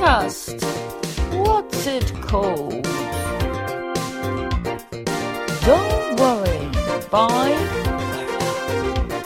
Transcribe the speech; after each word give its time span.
podcast. 0.00 0.62
What's 1.34 1.86
it 1.86 2.12
called? 2.22 2.84
Don't 5.66 6.20
worry. 6.20 6.56
By 7.10 7.50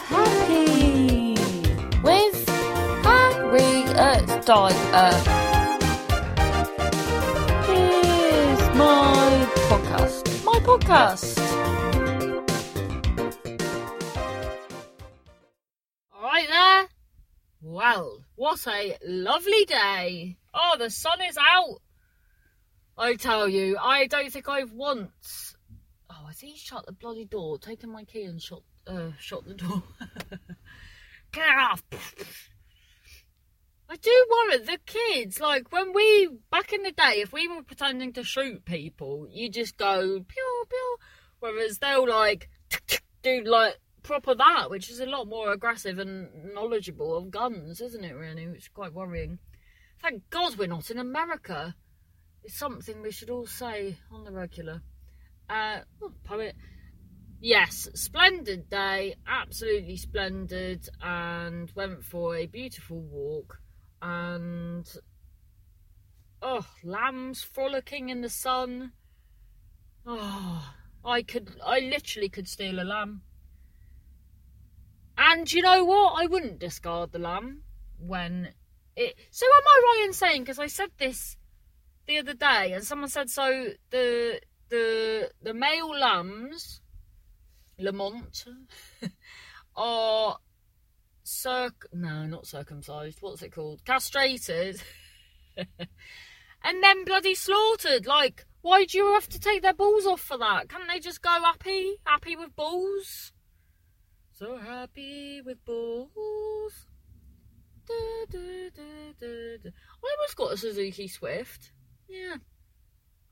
Happy 0.08 1.36
with 2.02 2.48
Harriet 3.04 4.46
Dyer. 4.46 5.12
Here's 7.66 8.76
my 8.76 9.46
podcast. 9.68 10.44
My 10.44 10.58
podcast. 10.58 11.53
What 18.44 18.66
a 18.66 18.98
lovely 19.02 19.64
day. 19.64 20.36
Oh, 20.52 20.76
the 20.78 20.90
sun 20.90 21.22
is 21.22 21.38
out. 21.38 21.80
I 22.98 23.14
tell 23.14 23.48
you, 23.48 23.78
I 23.80 24.06
don't 24.06 24.30
think 24.30 24.50
I've 24.50 24.70
once. 24.70 25.56
Oh, 26.10 26.26
has 26.26 26.40
he 26.40 26.54
shut 26.54 26.84
the 26.84 26.92
bloody 26.92 27.24
door? 27.24 27.56
Taken 27.56 27.90
my 27.90 28.04
key 28.04 28.24
and 28.24 28.42
shut, 28.42 28.60
uh, 28.86 29.12
shut 29.18 29.46
the 29.46 29.54
door. 29.54 29.82
Get 31.32 31.48
off. 31.58 31.82
I 33.88 33.96
do 33.96 34.26
worry 34.30 34.58
the 34.58 34.78
kids. 34.84 35.40
Like 35.40 35.72
when 35.72 35.94
we 35.94 36.28
back 36.50 36.74
in 36.74 36.82
the 36.82 36.92
day, 36.92 37.22
if 37.22 37.32
we 37.32 37.48
were 37.48 37.62
pretending 37.62 38.12
to 38.12 38.24
shoot 38.24 38.66
people, 38.66 39.26
you 39.30 39.48
just 39.48 39.78
go 39.78 40.02
pew 40.02 40.64
pew. 40.68 40.96
Whereas 41.40 41.78
they'll 41.78 42.06
like 42.06 42.50
do 43.22 43.42
like 43.42 43.78
proper 44.04 44.34
that, 44.34 44.70
which 44.70 44.90
is 44.90 45.00
a 45.00 45.06
lot 45.06 45.26
more 45.26 45.52
aggressive 45.52 45.98
and 45.98 46.28
knowledgeable 46.54 47.16
of 47.16 47.30
guns, 47.30 47.80
isn't 47.80 48.04
it? 48.04 48.12
Really, 48.12 48.46
which 48.46 48.62
is 48.62 48.68
quite 48.68 48.92
worrying. 48.92 49.38
Thank 50.00 50.30
God 50.30 50.56
we're 50.56 50.68
not 50.68 50.90
in 50.90 50.98
America. 50.98 51.74
It's 52.44 52.56
something 52.56 53.02
we 53.02 53.10
should 53.10 53.30
all 53.30 53.46
say 53.46 53.96
on 54.12 54.22
the 54.22 54.30
regular. 54.30 54.82
Uh, 55.48 55.78
oh, 56.02 56.12
poet. 56.22 56.54
Yes, 57.40 57.88
splendid 57.94 58.70
day, 58.70 59.16
absolutely 59.26 59.96
splendid, 59.96 60.88
and 61.02 61.70
went 61.74 62.04
for 62.04 62.36
a 62.36 62.46
beautiful 62.46 63.00
walk. 63.00 63.58
And 64.00 64.86
oh, 66.42 66.66
lambs 66.82 67.42
frolicking 67.42 68.10
in 68.10 68.20
the 68.20 68.28
sun. 68.28 68.92
Oh, 70.06 70.74
I 71.04 71.22
could, 71.22 71.50
I 71.64 71.80
literally 71.80 72.28
could 72.28 72.48
steal 72.48 72.80
a 72.80 72.84
lamb. 72.84 73.22
And 75.16 75.50
you 75.52 75.62
know 75.62 75.84
what? 75.84 76.22
I 76.22 76.26
wouldn't 76.26 76.58
discard 76.58 77.12
the 77.12 77.18
lamb 77.18 77.62
when 77.98 78.52
it. 78.96 79.16
So 79.30 79.46
am 79.46 79.62
I 79.66 79.82
right 79.84 80.04
in 80.06 80.12
saying? 80.12 80.42
Because 80.42 80.58
I 80.58 80.66
said 80.66 80.90
this 80.98 81.36
the 82.06 82.18
other 82.18 82.34
day, 82.34 82.72
and 82.72 82.84
someone 82.84 83.08
said 83.08 83.30
so. 83.30 83.68
The 83.90 84.40
the 84.70 85.30
the 85.42 85.54
male 85.54 85.90
lambs, 85.90 86.80
Lamont, 87.78 88.44
are 89.76 90.38
circ. 91.22 91.86
No, 91.92 92.26
not 92.26 92.46
circumcised. 92.46 93.18
What's 93.20 93.42
it 93.42 93.52
called? 93.52 93.84
Castrated, 93.84 94.82
and 95.56 96.82
then 96.82 97.04
bloody 97.04 97.34
slaughtered. 97.34 98.06
Like, 98.06 98.46
why 98.62 98.84
do 98.84 98.98
you 98.98 99.12
have 99.14 99.28
to 99.28 99.38
take 99.38 99.62
their 99.62 99.74
balls 99.74 100.06
off 100.06 100.20
for 100.20 100.38
that? 100.38 100.68
Can't 100.68 100.88
they 100.88 100.98
just 100.98 101.22
go 101.22 101.30
happy, 101.30 101.96
happy 102.04 102.34
with 102.34 102.56
balls? 102.56 103.33
So 104.44 104.58
happy 104.58 105.40
with 105.40 105.64
balls. 105.64 106.86
Da, 107.86 107.94
da, 108.30 108.68
da, 108.76 109.24
I 109.24 110.16
almost 110.18 110.36
got 110.36 110.52
a 110.52 110.56
Suzuki 110.58 111.08
Swift. 111.08 111.72
Yeah. 112.06 112.36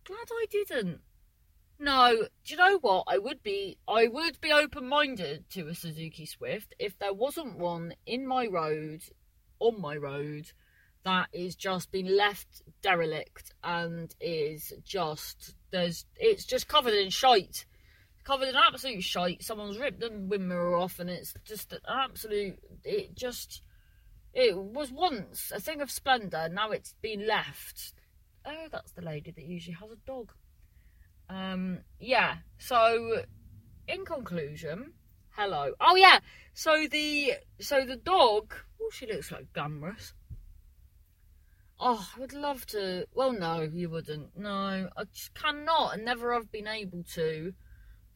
Glad 0.05 0.27
I 0.31 0.47
didn't. 0.51 1.01
No, 1.79 2.17
do 2.17 2.55
you 2.55 2.57
know 2.57 2.79
what? 2.79 3.05
I 3.09 3.19
would 3.19 3.43
be 3.43 3.77
I 3.87 4.09
would 4.09 4.41
be 4.41 4.53
open 4.53 4.89
minded 4.89 5.51
to 5.51 5.69
a 5.69 5.75
Suzuki 5.75 6.25
Swift 6.25 6.75
if 6.79 6.99
there 6.99 7.13
wasn't 7.13 7.59
one 7.59 7.93
in 8.07 8.27
my 8.27 8.47
road, 8.47 9.03
on 9.59 9.83
my 9.83 9.97
road, 9.97 10.53
that 11.05 11.29
is 11.35 11.57
just 11.57 11.93
been 11.93 12.17
left 12.17 12.63
derelict 12.81 13.53
and 13.63 14.15
is 14.19 14.73
just 14.83 15.57
there's 15.73 16.07
it's 16.17 16.47
just 16.47 16.69
covered 16.69 16.95
in 16.95 17.11
shite 17.11 17.67
covered 18.25 18.49
in 18.49 18.57
absolute 18.57 19.03
shite. 19.03 19.43
Someone's 19.43 19.79
ripped 19.79 20.01
the 20.01 20.11
wind 20.11 20.49
mirror 20.49 20.77
off, 20.77 20.99
and 20.99 21.11
it's 21.11 21.35
just 21.45 21.73
an 21.73 21.81
absolute. 21.89 22.59
It 22.85 23.15
just. 23.15 23.63
It 24.35 24.57
was 24.57 24.91
once 24.91 25.53
a 25.55 25.61
thing 25.61 25.83
of 25.83 25.91
splendour. 25.91 26.49
Now 26.49 26.71
it's 26.71 26.95
been 27.03 27.27
left. 27.27 27.93
Oh, 28.47 28.67
that's 28.73 28.93
the 28.93 29.03
lady 29.03 29.31
that 29.31 29.45
usually 29.45 29.77
has 29.77 29.91
a 29.91 29.97
dog. 30.07 30.33
Um, 31.29 31.81
yeah. 32.01 32.37
So, 32.59 33.23
in 33.87 34.05
conclusion, 34.05 34.95
hello. 35.31 35.73
Oh 35.81 35.97
yeah. 35.97 36.21
So 36.55 36.87
the 36.91 37.35
so 37.61 37.85
the 37.85 37.97
dog. 37.97 38.55
Oh, 38.81 38.91
she 38.93 39.07
looks 39.07 39.31
like 39.31 39.53
glamorous. 39.53 40.15
Oh, 41.79 42.09
I 42.17 42.21
would 42.21 42.33
love 42.33 42.65
to. 42.67 43.07
Well, 43.15 43.33
no, 43.33 43.63
you 43.63 43.91
wouldn't. 43.91 44.37
No, 44.37 44.89
I 44.97 45.05
just 45.13 45.35
cannot 45.35 45.95
and 45.95 46.05
never 46.05 46.33
have 46.33 46.51
been 46.53 46.69
able 46.69 47.03
to 47.15 47.53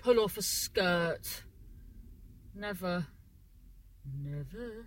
pull 0.07 0.21
off 0.21 0.37
a 0.37 0.43
skirt. 0.43 1.43
Never. 2.55 3.05
Never. 4.23 4.87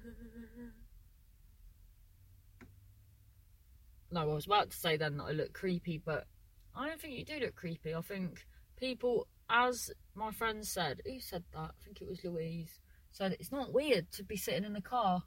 No, 4.11 4.21
I 4.21 4.33
was 4.33 4.45
about 4.45 4.71
to 4.71 4.77
say 4.77 4.95
then 4.95 5.17
that 5.17 5.25
I 5.25 5.31
look 5.31 5.51
creepy, 5.51 6.01
but 6.03 6.25
I 6.73 6.87
don't 6.87 7.01
think 7.01 7.15
you 7.15 7.25
do 7.25 7.37
look 7.41 7.57
creepy. 7.57 7.93
I 7.93 7.99
think 7.99 8.45
people, 8.77 9.27
as 9.49 9.91
my 10.15 10.31
friend 10.31 10.65
said, 10.65 11.01
who 11.05 11.19
said 11.19 11.43
that? 11.51 11.59
I 11.59 11.83
think 11.83 12.01
it 12.01 12.07
was 12.07 12.23
Louise, 12.23 12.79
said 13.11 13.33
it's 13.33 13.51
not 13.51 13.73
weird 13.73 14.09
to 14.13 14.23
be 14.23 14.37
sitting 14.37 14.63
in 14.63 14.77
a 14.77 14.81
car. 14.81 15.23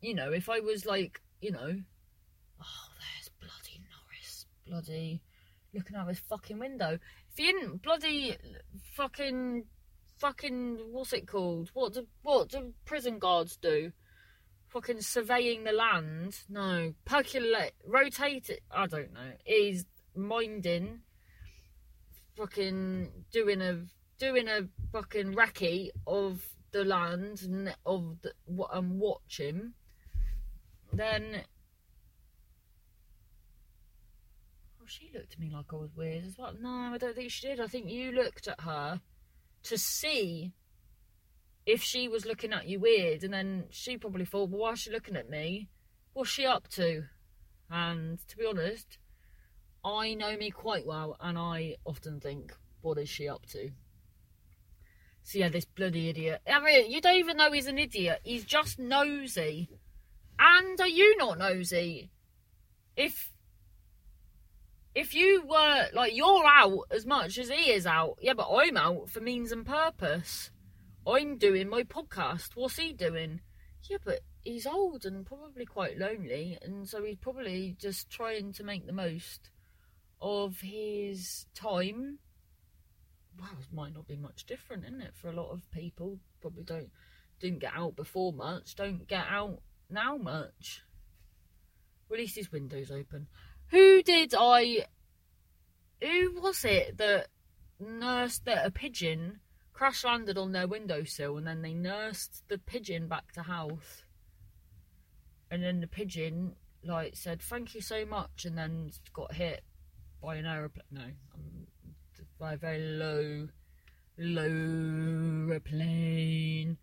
You 0.00 0.14
know, 0.14 0.32
if 0.32 0.48
I 0.48 0.60
was 0.60 0.86
like, 0.86 1.20
you 1.42 1.50
know, 1.50 1.82
oh, 2.62 2.88
there's 2.98 3.30
bloody 3.38 3.82
Norris, 3.90 4.46
bloody 4.66 5.20
looking 5.74 5.96
out 5.96 6.08
his 6.08 6.20
fucking 6.20 6.58
window. 6.58 6.98
If 7.38 7.82
bloody 7.82 8.36
fucking 8.94 9.64
fucking 10.18 10.78
what's 10.90 11.12
it 11.12 11.28
called? 11.28 11.70
What 11.72 11.94
do 11.94 12.06
what 12.22 12.48
do 12.48 12.74
prison 12.84 13.18
guards 13.18 13.56
do? 13.56 13.92
Fucking 14.68 15.00
surveying 15.00 15.64
the 15.64 15.72
land? 15.72 16.36
No, 16.48 16.92
percolate, 17.04 17.74
rotate 17.86 18.50
it. 18.50 18.60
I 18.70 18.86
don't 18.86 19.12
know. 19.12 19.32
Is 19.46 19.86
minding, 20.16 21.00
fucking 22.36 23.10
doing 23.32 23.62
a 23.62 23.84
doing 24.18 24.48
a 24.48 24.68
fucking 24.92 25.34
recce 25.34 25.90
of 26.06 26.42
the 26.72 26.84
land 26.84 27.42
and 27.42 27.74
of 27.86 28.16
the, 28.22 28.32
I'm 28.72 28.98
watching. 28.98 29.74
Then 30.92 31.44
she 34.88 35.10
looked 35.14 35.34
at 35.34 35.38
me 35.38 35.50
like 35.52 35.72
I 35.72 35.76
was 35.76 35.94
weird 35.96 36.24
as 36.24 36.36
well. 36.38 36.54
No, 36.60 36.68
I 36.68 36.98
don't 36.98 37.14
think 37.14 37.30
she 37.30 37.46
did. 37.46 37.60
I 37.60 37.66
think 37.66 37.90
you 37.90 38.12
looked 38.12 38.48
at 38.48 38.60
her 38.60 39.00
to 39.64 39.78
see 39.78 40.52
if 41.66 41.82
she 41.82 42.08
was 42.08 42.24
looking 42.24 42.52
at 42.52 42.66
you 42.66 42.80
weird, 42.80 43.24
and 43.24 43.32
then 43.32 43.64
she 43.70 43.98
probably 43.98 44.24
thought, 44.24 44.48
well, 44.48 44.60
why 44.60 44.72
is 44.72 44.80
she 44.80 44.90
looking 44.90 45.16
at 45.16 45.28
me? 45.28 45.68
What's 46.14 46.30
she 46.30 46.46
up 46.46 46.68
to? 46.70 47.04
And 47.70 48.18
to 48.28 48.36
be 48.36 48.46
honest, 48.46 48.98
I 49.84 50.14
know 50.14 50.36
me 50.36 50.50
quite 50.50 50.86
well, 50.86 51.16
and 51.20 51.38
I 51.38 51.76
often 51.84 52.20
think, 52.20 52.54
what 52.80 52.98
is 52.98 53.08
she 53.08 53.28
up 53.28 53.46
to? 53.46 53.70
So 55.22 55.38
yeah, 55.38 55.50
this 55.50 55.66
bloody 55.66 56.08
idiot. 56.08 56.40
I 56.50 56.58
mean, 56.60 56.90
you 56.90 57.02
don't 57.02 57.18
even 57.18 57.36
know 57.36 57.52
he's 57.52 57.66
an 57.66 57.78
idiot. 57.78 58.20
He's 58.22 58.44
just 58.44 58.78
nosy. 58.78 59.68
And 60.38 60.80
are 60.80 60.88
you 60.88 61.18
not 61.18 61.38
nosy? 61.38 62.10
If 62.96 63.30
if 64.98 65.14
you 65.14 65.44
were 65.46 65.86
like 65.92 66.16
you're 66.16 66.44
out 66.44 66.86
as 66.90 67.06
much 67.06 67.38
as 67.38 67.48
he 67.48 67.70
is 67.70 67.86
out, 67.86 68.18
yeah, 68.20 68.34
but 68.34 68.50
I'm 68.50 68.76
out 68.76 69.08
for 69.08 69.20
means 69.20 69.52
and 69.52 69.64
purpose. 69.64 70.50
I'm 71.06 71.38
doing 71.38 71.68
my 71.68 71.84
podcast. 71.84 72.56
What's 72.56 72.78
he 72.78 72.92
doing? 72.92 73.40
Yeah, 73.88 73.98
but 74.04 74.20
he's 74.42 74.66
old 74.66 75.04
and 75.04 75.24
probably 75.24 75.64
quite 75.66 75.98
lonely, 75.98 76.58
and 76.60 76.88
so 76.88 77.04
he's 77.04 77.16
probably 77.16 77.76
just 77.78 78.10
trying 78.10 78.52
to 78.54 78.64
make 78.64 78.86
the 78.86 78.92
most 78.92 79.50
of 80.20 80.62
his 80.62 81.46
time. 81.54 82.18
Well, 83.38 83.56
it 83.60 83.72
might 83.72 83.94
not 83.94 84.08
be 84.08 84.16
much 84.16 84.46
different, 84.46 84.84
isn't 84.84 85.00
it? 85.00 85.14
For 85.14 85.28
a 85.28 85.36
lot 85.36 85.52
of 85.52 85.70
people, 85.70 86.18
probably 86.40 86.64
don't 86.64 86.90
didn't 87.38 87.60
get 87.60 87.72
out 87.76 87.94
before 87.94 88.32
much, 88.32 88.74
don't 88.74 89.06
get 89.06 89.26
out 89.30 89.60
now 89.88 90.16
much. 90.16 90.82
Well, 92.08 92.18
at 92.18 92.22
least 92.22 92.34
his 92.34 92.50
window's 92.50 92.90
open. 92.90 93.28
Who 93.70 94.02
did 94.02 94.34
I? 94.38 94.86
Who 96.02 96.40
was 96.40 96.64
it 96.64 96.98
that 96.98 97.28
nursed 97.80 98.44
that 98.44 98.66
a 98.66 98.70
pigeon 98.70 99.40
crash 99.72 100.04
landed 100.04 100.38
on 100.38 100.52
their 100.52 100.66
windowsill 100.66 101.36
and 101.36 101.46
then 101.46 101.62
they 101.62 101.74
nursed 101.74 102.42
the 102.48 102.58
pigeon 102.58 103.08
back 103.08 103.32
to 103.32 103.42
health? 103.42 104.04
And 105.50 105.62
then 105.62 105.80
the 105.80 105.86
pigeon 105.86 106.56
like 106.84 107.16
said 107.16 107.42
thank 107.42 107.74
you 107.74 107.80
so 107.80 108.06
much 108.06 108.44
and 108.44 108.56
then 108.56 108.90
got 109.12 109.34
hit 109.34 109.62
by 110.22 110.36
an 110.36 110.46
aeroplane. 110.46 110.84
No, 110.90 111.02
um, 111.34 111.66
by 112.38 112.54
a 112.54 112.56
very 112.56 112.80
low, 112.80 113.48
low 114.18 115.52
airplane. 115.52 116.78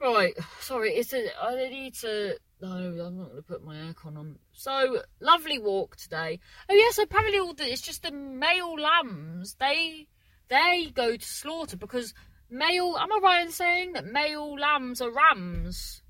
Right, 0.00 0.34
sorry, 0.60 0.92
it's 0.92 1.12
a. 1.12 1.26
I 1.42 1.54
need 1.68 1.94
to. 1.96 2.36
No, 2.60 2.68
I'm 2.68 3.18
not 3.18 3.30
going 3.30 3.36
to 3.36 3.42
put 3.42 3.64
my 3.64 3.76
aircon 3.76 4.16
on. 4.16 4.38
So 4.52 5.02
lovely 5.20 5.58
walk 5.58 5.96
today. 5.96 6.40
Oh 6.68 6.74
yes, 6.74 6.98
apparently 6.98 7.38
all 7.38 7.52
the 7.52 7.70
it's 7.70 7.82
just 7.82 8.02
the 8.02 8.10
male 8.10 8.74
lambs. 8.74 9.56
They 9.60 10.06
they 10.48 10.90
go 10.94 11.16
to 11.16 11.26
slaughter 11.26 11.76
because 11.76 12.14
male. 12.48 12.96
Am 12.98 13.12
I 13.12 13.18
right 13.22 13.44
in 13.44 13.52
saying 13.52 13.92
that 13.92 14.06
male 14.06 14.58
lambs 14.58 15.02
are 15.02 15.12
rams? 15.12 16.02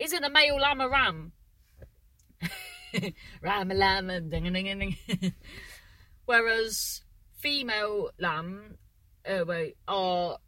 Isn't 0.00 0.24
a 0.24 0.30
male 0.30 0.56
lamb 0.56 0.80
a 0.80 0.88
ram? 0.88 1.32
ram 3.42 3.70
a 3.70 3.74
lamb 3.74 4.10
and 4.10 4.30
ding 4.30 4.48
a 4.48 4.50
ding 4.50 4.68
a 4.68 4.74
ding. 4.74 4.96
Whereas 6.24 7.02
female 7.36 8.10
lamb, 8.18 8.78
uh, 9.24 9.44
wait, 9.46 9.76
are 9.86 10.38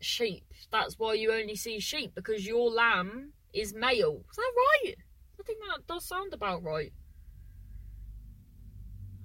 sheep. 0.00 0.52
That's 0.72 0.98
why 0.98 1.14
you 1.14 1.32
only 1.32 1.54
see 1.54 1.78
sheep 1.78 2.12
because 2.14 2.44
your 2.44 2.70
lamb 2.70 3.34
is 3.52 3.74
male. 3.74 4.24
Is 4.30 4.36
that 4.36 4.52
right? 4.56 4.94
I 5.38 5.42
think 5.42 5.58
that 5.60 5.86
does 5.86 6.04
sound 6.04 6.32
about 6.32 6.62
right. 6.62 6.92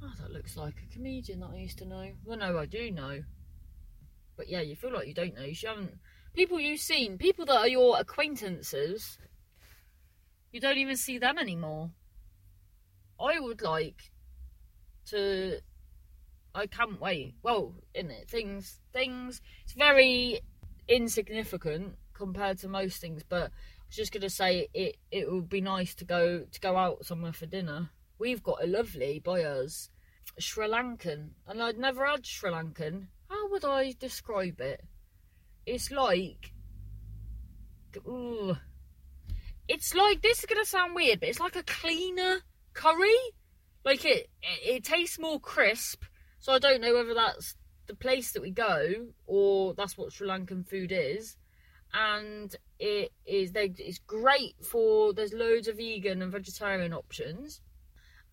Oh, 0.03 0.11
that 0.21 0.31
looks 0.31 0.55
like 0.55 0.75
a 0.83 0.93
comedian 0.93 1.39
that 1.39 1.51
I 1.53 1.57
used 1.57 1.79
to 1.79 1.85
know. 1.85 2.11
Well, 2.23 2.37
no, 2.37 2.57
I 2.57 2.65
do 2.65 2.91
know. 2.91 3.23
But 4.37 4.49
yeah, 4.49 4.61
you 4.61 4.75
feel 4.75 4.93
like 4.93 5.07
you 5.07 5.13
don't 5.13 5.35
know. 5.35 5.43
You 5.43 5.55
haven't. 5.67 5.97
People 6.33 6.59
you've 6.59 6.81
seen, 6.81 7.17
people 7.17 7.45
that 7.45 7.57
are 7.57 7.67
your 7.67 7.99
acquaintances, 7.99 9.17
you 10.51 10.59
don't 10.59 10.77
even 10.77 10.97
see 10.97 11.17
them 11.17 11.37
anymore. 11.37 11.91
I 13.19 13.39
would 13.39 13.61
like 13.61 14.11
to. 15.07 15.59
I 16.53 16.67
can't 16.67 17.01
wait. 17.01 17.35
Well, 17.43 17.73
in 17.93 18.11
it, 18.11 18.29
things, 18.29 18.79
things. 18.93 19.41
It's 19.63 19.73
very 19.73 20.41
insignificant 20.87 21.95
compared 22.13 22.59
to 22.59 22.67
most 22.67 23.01
things, 23.01 23.23
but 23.27 23.51
just 23.95 24.11
gonna 24.11 24.29
say 24.29 24.67
it. 24.73 24.97
It 25.11 25.31
would 25.31 25.49
be 25.49 25.61
nice 25.61 25.95
to 25.95 26.05
go 26.05 26.45
to 26.51 26.59
go 26.59 26.77
out 26.77 27.05
somewhere 27.05 27.33
for 27.33 27.45
dinner. 27.45 27.89
We've 28.17 28.43
got 28.43 28.63
a 28.63 28.67
lovely 28.67 29.19
by 29.19 29.43
us 29.43 29.89
Sri 30.39 30.67
Lankan, 30.67 31.29
and 31.47 31.61
I'd 31.61 31.77
never 31.77 32.05
had 32.05 32.25
Sri 32.25 32.51
Lankan. 32.51 33.07
How 33.29 33.49
would 33.49 33.65
I 33.65 33.93
describe 33.99 34.59
it? 34.61 34.81
It's 35.65 35.91
like, 35.91 36.51
ooh, 38.07 38.55
it's 39.67 39.95
like 39.95 40.21
this 40.21 40.39
is 40.39 40.45
gonna 40.45 40.65
sound 40.65 40.95
weird, 40.95 41.19
but 41.19 41.29
it's 41.29 41.39
like 41.39 41.55
a 41.55 41.63
cleaner 41.63 42.41
curry. 42.73 43.17
Like 43.83 44.03
it, 44.05 44.29
it, 44.41 44.75
it 44.75 44.83
tastes 44.83 45.19
more 45.19 45.39
crisp. 45.39 46.03
So 46.39 46.53
I 46.53 46.59
don't 46.59 46.81
know 46.81 46.93
whether 46.93 47.13
that's 47.13 47.55
the 47.87 47.95
place 47.95 48.31
that 48.31 48.41
we 48.41 48.51
go 48.51 49.07
or 49.25 49.73
that's 49.73 49.97
what 49.97 50.11
Sri 50.11 50.27
Lankan 50.27 50.67
food 50.67 50.91
is 50.91 51.37
and 51.95 52.55
it 52.77 53.11
is 53.25 53.53
they 53.53 53.73
it's 53.77 53.99
great 53.99 54.55
for 54.63 55.13
there's 55.13 55.33
loads 55.33 55.67
of 55.67 55.77
vegan 55.77 56.21
and 56.21 56.31
vegetarian 56.31 56.93
options. 56.93 57.61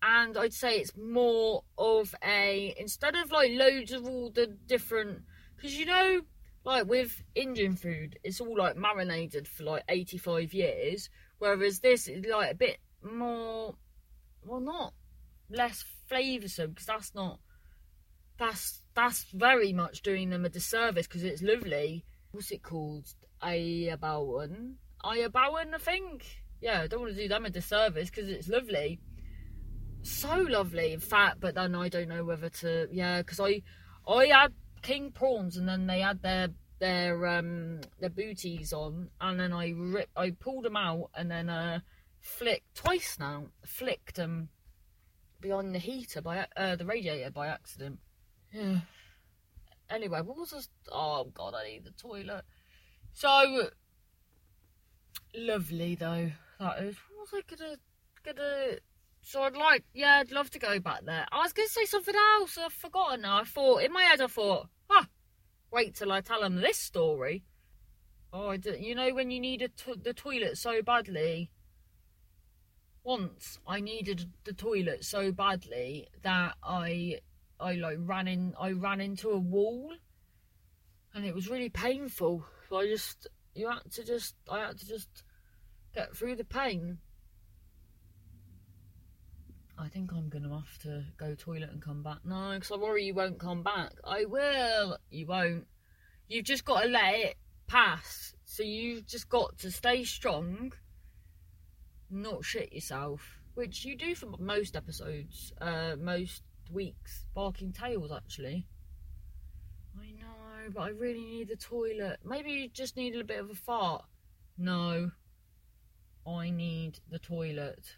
And 0.01 0.37
I'd 0.37 0.53
say 0.53 0.79
it's 0.79 0.97
more 0.97 1.63
of 1.77 2.13
a 2.23 2.75
instead 2.77 3.15
of 3.15 3.31
like 3.31 3.51
loads 3.53 3.93
of 3.93 4.05
all 4.05 4.31
the 4.31 4.47
different 4.47 5.21
because 5.55 5.77
you 5.79 5.85
know 5.85 6.21
like 6.65 6.87
with 6.87 7.23
Indian 7.35 7.75
food 7.77 8.19
it's 8.23 8.41
all 8.41 8.57
like 8.57 8.75
marinated 8.75 9.47
for 9.47 9.63
like 9.63 9.83
85 9.87 10.53
years 10.53 11.09
whereas 11.39 11.79
this 11.79 12.09
is 12.09 12.25
like 12.25 12.51
a 12.51 12.55
bit 12.55 12.79
more 13.01 13.75
well 14.45 14.59
not 14.59 14.93
less 15.49 15.85
flavoursome 16.09 16.69
because 16.69 16.85
that's 16.85 17.15
not 17.15 17.39
that's 18.37 18.81
that's 18.93 19.25
very 19.33 19.73
much 19.73 20.01
doing 20.01 20.29
them 20.29 20.45
a 20.45 20.49
disservice 20.49 21.07
because 21.07 21.23
it's 21.23 21.41
lovely. 21.41 22.05
What's 22.31 22.51
it 22.51 22.63
called 22.63 23.07
Ayubowan. 23.43 24.75
Ayubowan, 25.03 25.73
I 25.73 25.77
think. 25.77 26.25
Yeah, 26.61 26.81
I 26.81 26.87
don't 26.87 27.01
want 27.01 27.15
to 27.15 27.21
do 27.21 27.27
them 27.27 27.45
a 27.45 27.49
disservice 27.49 28.09
because 28.09 28.29
it's 28.29 28.47
lovely. 28.47 28.99
So 30.03 30.37
lovely, 30.37 30.93
in 30.93 30.99
fact, 30.99 31.39
but 31.39 31.55
then 31.55 31.75
I 31.75 31.89
don't 31.89 32.09
know 32.09 32.23
whether 32.23 32.49
to. 32.49 32.87
Yeah, 32.91 33.21
because 33.21 33.39
I, 33.39 33.61
I 34.07 34.27
had 34.27 34.53
king 34.81 35.11
prawns 35.11 35.57
and 35.57 35.67
then 35.67 35.87
they 35.87 36.01
had 36.01 36.21
their 36.21 36.49
their 36.79 37.25
um 37.25 37.79
their 38.01 38.09
booties 38.09 38.73
on 38.73 39.09
and 39.21 39.39
then 39.39 39.53
I 39.53 39.73
rip 39.75 40.09
I 40.15 40.31
pulled 40.31 40.65
them 40.65 40.75
out 40.75 41.09
and 41.15 41.31
then 41.31 41.49
uh 41.49 41.79
flicked 42.19 42.75
twice 42.75 43.17
now 43.17 43.45
flicked 43.65 44.15
them 44.15 44.49
behind 45.39 45.73
the 45.73 45.79
heater 45.79 46.21
by 46.21 46.45
uh 46.57 46.75
the 46.75 46.85
radiator 46.85 47.31
by 47.31 47.47
accident. 47.47 47.99
Yeah. 48.51 48.79
Anyway, 49.89 50.21
what 50.21 50.37
was 50.37 50.49
this? 50.49 50.69
Oh 50.91 51.25
god, 51.35 51.53
I 51.53 51.67
need 51.67 51.83
the 51.83 51.91
toilet. 51.91 52.45
So 53.13 53.69
lovely 55.35 55.95
though. 55.95 56.31
That 56.59 56.83
is. 56.83 56.95
What 57.15 57.31
was 57.31 57.43
I 57.49 57.55
gonna 57.55 57.75
gonna? 58.23 58.77
So 59.21 59.43
I'd 59.43 59.55
like, 59.55 59.85
yeah, 59.93 60.19
I'd 60.19 60.31
love 60.31 60.49
to 60.51 60.59
go 60.59 60.79
back 60.79 61.05
there. 61.05 61.25
I 61.31 61.39
was 61.39 61.53
gonna 61.53 61.69
say 61.69 61.85
something 61.85 62.15
else. 62.37 62.57
I've 62.57 62.73
forgotten 62.73 63.21
now. 63.21 63.41
I 63.41 63.43
thought 63.43 63.83
in 63.83 63.93
my 63.93 64.03
head, 64.03 64.21
I 64.21 64.27
thought, 64.27 64.67
ah, 64.89 65.07
wait 65.71 65.95
till 65.95 66.11
I 66.11 66.21
tell 66.21 66.41
them 66.41 66.55
this 66.55 66.77
story. 66.77 67.43
Oh, 68.31 68.51
you 68.51 68.95
know 68.95 69.13
when 69.13 69.29
you 69.29 69.39
need 69.39 69.69
the 70.03 70.13
toilet 70.13 70.57
so 70.57 70.81
badly. 70.81 71.51
Once 73.03 73.59
I 73.67 73.79
needed 73.79 74.31
the 74.45 74.53
toilet 74.53 75.03
so 75.03 75.31
badly 75.31 76.07
that 76.23 76.55
I 76.63 77.19
I 77.59 77.73
like 77.73 77.97
ran 77.99 78.27
in 78.27 78.53
I 78.59 78.71
ran 78.71 79.01
into 79.01 79.29
a 79.29 79.37
wall 79.37 79.93
and 81.13 81.25
it 81.25 81.35
was 81.35 81.49
really 81.49 81.69
painful. 81.69 82.45
I 82.73 82.87
just, 82.87 83.27
you 83.55 83.69
had 83.69 83.91
to 83.91 84.03
just, 84.03 84.35
I 84.49 84.59
had 84.59 84.77
to 84.79 84.87
just 84.87 85.23
get 85.93 86.15
through 86.15 86.35
the 86.35 86.43
pain. 86.43 86.97
I 89.77 89.87
think 89.87 90.11
I'm 90.11 90.29
to 90.29 90.49
have 90.49 90.77
to 90.83 91.03
go 91.17 91.35
toilet 91.35 91.69
and 91.71 91.81
come 91.81 92.03
back. 92.03 92.19
No, 92.23 92.51
because 92.53 92.71
I 92.71 92.77
worry 92.77 93.05
you 93.05 93.13
won't 93.13 93.39
come 93.39 93.63
back. 93.63 93.93
I 94.03 94.25
will. 94.25 94.97
You 95.09 95.25
won't. 95.27 95.67
You've 96.27 96.45
just 96.45 96.63
got 96.63 96.83
to 96.83 96.89
let 96.89 97.15
it 97.15 97.35
pass. 97.67 98.33
So 98.45 98.63
you've 98.63 99.07
just 99.07 99.29
got 99.29 99.57
to 99.59 99.71
stay 99.71 100.03
strong, 100.03 100.73
not 102.09 102.45
shit 102.45 102.71
yourself, 102.71 103.39
which 103.55 103.83
you 103.83 103.97
do 103.97 104.13
for 104.13 104.27
most 104.39 104.75
episodes, 104.75 105.51
uh, 105.59 105.95
most 105.99 106.43
weeks. 106.71 107.25
Barking 107.33 107.71
Tales, 107.73 108.11
actually 108.11 108.67
but 110.73 110.81
I 110.81 110.89
really 110.89 111.25
need 111.25 111.47
the 111.49 111.55
toilet. 111.55 112.19
Maybe 112.23 112.51
you 112.51 112.69
just 112.69 112.95
need 112.95 113.15
a 113.15 113.23
bit 113.23 113.39
of 113.39 113.49
a 113.49 113.55
fart. 113.55 114.05
No, 114.57 115.11
I 116.27 116.49
need 116.49 116.99
the 117.09 117.19
toilet. 117.19 117.95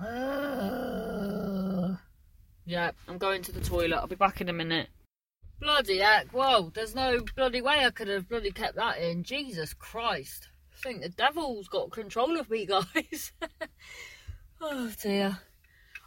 yeah, 2.64 2.92
I'm 3.08 3.18
going 3.18 3.42
to 3.42 3.52
the 3.52 3.60
toilet. 3.60 3.96
I'll 3.96 4.06
be 4.06 4.14
back 4.14 4.40
in 4.40 4.48
a 4.48 4.52
minute. 4.52 4.88
Bloody 5.60 5.98
heck, 5.98 6.28
whoa, 6.28 6.70
there's 6.72 6.94
no 6.94 7.20
bloody 7.34 7.60
way 7.60 7.84
I 7.84 7.90
could 7.90 8.06
have 8.06 8.28
bloody 8.28 8.52
kept 8.52 8.76
that 8.76 8.98
in. 8.98 9.24
Jesus 9.24 9.74
Christ. 9.74 10.48
I 10.72 10.76
think 10.80 11.02
the 11.02 11.08
devil's 11.08 11.66
got 11.66 11.90
control 11.90 12.38
of 12.38 12.48
me, 12.48 12.64
guys. 12.94 13.32
oh 14.60 14.92
dear. 15.02 15.40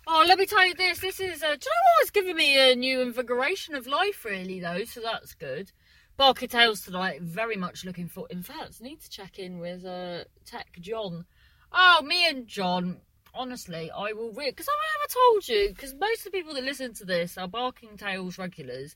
Oh, 0.08 0.26
let 0.28 0.40
me 0.40 0.46
tell 0.46 0.66
you 0.66 0.74
this. 0.74 1.00
This 1.00 1.20
is, 1.20 1.44
uh, 1.44 1.48
do 1.48 1.52
you 1.52 1.56
know 1.56 1.92
what? 1.96 2.02
It's 2.02 2.12
giving 2.12 2.36
me 2.36 2.72
a 2.72 2.76
new 2.76 3.02
invigoration 3.02 3.76
of 3.76 3.86
life, 3.86 4.26
really, 4.26 4.60
though, 4.60 4.84
so 4.84 5.02
that's 5.02 5.36
good. 5.36 5.72
Barky 6.18 6.48
Tales 6.48 6.82
tonight, 6.82 7.22
very 7.22 7.56
much 7.56 7.86
looking 7.86 8.08
for. 8.08 8.28
In 8.30 8.44
fact, 8.44 8.82
need 8.82 9.00
to 9.02 9.10
check 9.10 9.40
in 9.40 9.60
with 9.60 9.86
uh, 9.86 10.24
Tech 10.46 10.68
John. 10.80 11.26
Oh, 11.72 12.02
me 12.04 12.28
and 12.28 12.48
John, 12.48 13.02
honestly, 13.34 13.92
I 13.92 14.14
will 14.14 14.32
read. 14.32 14.56
Because 14.56 14.68
I 14.70 14.76
never 15.00 15.14
told 15.14 15.48
you, 15.48 15.70
because 15.70 15.94
most 15.94 16.20
of 16.20 16.26
the 16.26 16.38
people 16.38 16.54
that 16.56 16.64
listen 16.64 16.94
to 16.96 17.06
this 17.06 17.38
are 17.38 17.48
Barking 17.48 17.96
Tales 17.96 18.38
regulars. 18.38 18.96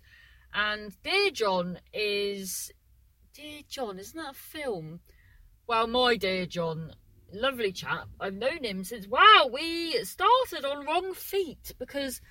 And 0.53 0.95
Dear 1.03 1.31
John 1.31 1.79
is. 1.93 2.71
Dear 3.33 3.61
John, 3.67 3.99
isn't 3.99 4.17
that 4.17 4.31
a 4.31 4.33
film? 4.33 5.01
Well, 5.67 5.87
my 5.87 6.15
Dear 6.15 6.45
John 6.45 6.93
lovely 7.35 7.71
chap. 7.71 8.07
I've 8.19 8.33
known 8.33 8.63
him 8.63 8.83
since 8.83 9.07
wow, 9.07 9.49
we 9.51 10.03
started 10.03 10.65
on 10.65 10.85
wrong 10.85 11.13
feet 11.13 11.73
because 11.77 12.21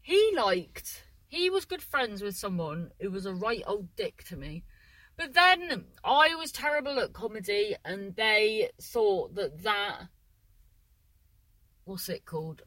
he 0.00 0.32
liked 0.36 1.04
he 1.28 1.50
was 1.50 1.66
good 1.66 1.82
friends 1.82 2.22
with 2.22 2.36
someone 2.36 2.90
who 3.00 3.10
was 3.10 3.26
a 3.26 3.34
right 3.34 3.62
old 3.66 3.94
dick 3.96 4.24
to 4.24 4.36
me. 4.36 4.64
But 5.16 5.34
then 5.34 5.84
I 6.04 6.34
was 6.34 6.52
terrible 6.52 6.98
at 6.98 7.12
comedy 7.12 7.74
and 7.84 8.16
they 8.16 8.70
thought 8.80 9.34
that 9.34 9.62
that 9.62 10.08
what's 11.84 12.08
it 12.08 12.24
called? 12.24 12.62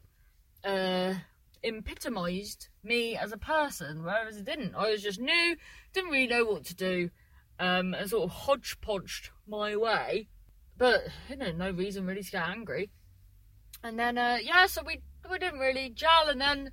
Uh 0.64 1.16
epitomized 1.64 2.70
me 2.84 3.16
as 3.16 3.32
a 3.32 3.38
person, 3.38 4.04
whereas 4.04 4.38
it 4.38 4.46
didn't. 4.46 4.76
I 4.76 4.90
was 4.90 5.04
just 5.04 5.20
new, 5.20 5.56
didn't 5.94 6.12
really 6.12 6.28
know 6.28 6.46
what 6.46 6.66
to 6.66 6.76
do, 6.76 7.10
um, 7.60 7.94
and 7.94 8.10
sort 8.10 8.24
of 8.24 8.32
hodgepodged 8.32 9.30
my 9.48 9.76
way. 9.76 10.28
But 10.82 11.04
you 11.30 11.36
know, 11.36 11.52
no 11.52 11.70
reason 11.70 12.08
really 12.08 12.24
to 12.24 12.32
get 12.32 12.50
angry. 12.50 12.90
And 13.84 14.00
then 14.00 14.18
uh, 14.18 14.40
yeah, 14.42 14.66
so 14.66 14.82
we 14.84 15.00
we 15.30 15.38
didn't 15.38 15.60
really 15.60 15.92
gel, 15.92 16.28
and 16.28 16.42
then 16.42 16.72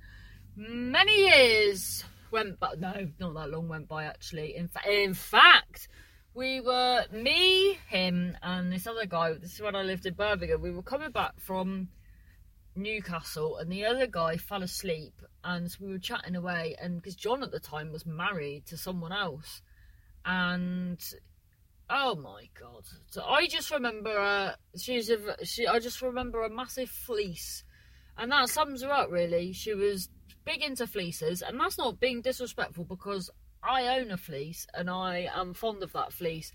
many 0.55 1.27
years 1.27 2.03
went 2.31 2.59
by. 2.59 2.73
No, 2.79 3.07
not 3.19 3.35
that 3.35 3.51
long 3.51 3.67
went 3.67 3.87
by 3.87 4.05
actually. 4.05 4.55
In, 4.55 4.67
fa- 4.67 4.91
in 4.91 5.13
fact, 5.13 5.89
we 6.33 6.59
were 6.59 7.05
me, 7.11 7.77
him, 7.87 8.35
and 8.41 8.73
this 8.73 8.87
other 8.87 9.05
guy. 9.05 9.33
This 9.33 9.53
is 9.53 9.61
when 9.61 9.75
I 9.75 9.83
lived 9.83 10.07
in 10.07 10.15
Birmingham. 10.15 10.59
We 10.59 10.71
were 10.71 10.81
coming 10.81 11.11
back 11.11 11.33
from 11.39 11.89
Newcastle, 12.75 13.57
and 13.57 13.71
the 13.71 13.85
other 13.85 14.07
guy 14.07 14.37
fell 14.37 14.63
asleep, 14.63 15.21
and 15.43 15.69
so 15.69 15.85
we 15.85 15.91
were 15.91 15.99
chatting 15.99 16.35
away. 16.35 16.75
And 16.81 16.95
because 16.95 17.13
John 17.13 17.43
at 17.43 17.51
the 17.51 17.59
time 17.59 17.91
was 17.91 18.07
married 18.07 18.65
to 18.69 18.75
someone 18.75 19.11
else, 19.11 19.61
and 20.25 20.99
oh 21.89 22.15
my 22.15 22.49
god! 22.59 22.83
So 23.07 23.23
I 23.23 23.47
just 23.47 23.71
remember 23.71 24.17
uh, 24.17 24.53
she's 24.77 25.09
a 25.09 25.17
she. 25.43 25.67
I 25.67 25.79
just 25.79 26.01
remember 26.01 26.43
a 26.43 26.49
massive 26.49 26.89
fleece, 26.89 27.63
and 28.17 28.31
that 28.31 28.49
sums 28.49 28.83
her 28.83 28.91
up 28.91 29.11
really. 29.11 29.53
She 29.53 29.73
was 29.73 30.09
big 30.45 30.63
into 30.63 30.87
fleeces, 30.87 31.41
and 31.41 31.59
that's 31.59 31.77
not 31.77 31.99
being 31.99 32.21
disrespectful 32.21 32.85
because 32.85 33.29
I 33.63 33.99
own 33.99 34.11
a 34.11 34.17
fleece 34.17 34.67
and 34.73 34.89
I 34.89 35.27
am 35.33 35.53
fond 35.53 35.83
of 35.83 35.93
that 35.93 36.13
fleece. 36.13 36.51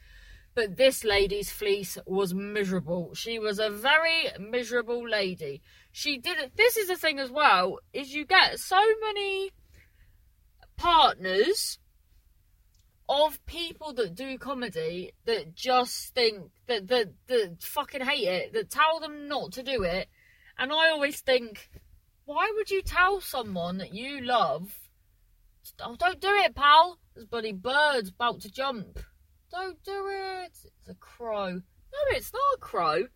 But 0.55 0.77
this 0.77 1.05
lady's 1.05 1.51
fleece 1.51 1.99
was 2.07 2.33
miserable. 2.33 3.13
She 3.15 3.39
was 3.39 3.59
a 3.59 3.71
very 3.71 4.29
miserable 4.39 5.07
lady. 5.07 5.63
She 5.91 6.19
did 6.19 6.53
this 6.57 6.77
is 6.77 6.89
the 6.89 6.97
thing 6.97 7.19
as 7.19 7.31
well, 7.31 7.81
is 7.93 8.15
you 8.15 8.25
get 8.25 8.61
so 8.61 8.81
many 9.01 9.51
partners 10.77 11.79
of 13.09 13.45
people 13.47 13.93
that 13.95 14.15
do 14.15 14.39
comedy 14.39 15.13
that 15.27 15.55
just 15.55 16.15
think 16.15 16.51
that 16.67 16.89
that, 16.89 17.09
that 17.27 17.63
fucking 17.63 18.01
hate 18.01 18.29
it, 18.29 18.53
that 18.53 18.71
tell 18.71 19.01
them 19.01 19.29
not 19.29 19.53
to 19.53 19.63
do 19.63 19.83
it. 19.83 20.09
And 20.59 20.73
I 20.73 20.91
always 20.91 21.21
think, 21.21 21.69
why 22.25 22.51
would 22.55 22.71
you 22.71 22.83
tell 22.83 23.21
someone 23.21 23.79
that 23.79 23.93
you 23.93 24.21
love 24.21 24.79
Oh, 25.81 25.97
don't 25.97 26.21
do 26.21 26.29
it, 26.29 26.55
pal. 26.55 26.99
There's 27.15 27.27
bloody 27.27 27.53
birds 27.53 28.11
about 28.11 28.41
to 28.43 28.51
jump. 28.51 28.99
Don't 29.51 29.83
do 29.83 30.09
it. 30.09 30.51
It's 30.53 30.89
a 30.89 30.95
crow. 30.95 31.53
No, 31.53 31.99
it's 32.11 32.33
not 32.33 32.57
a 32.57 32.61
crow. 32.61 33.07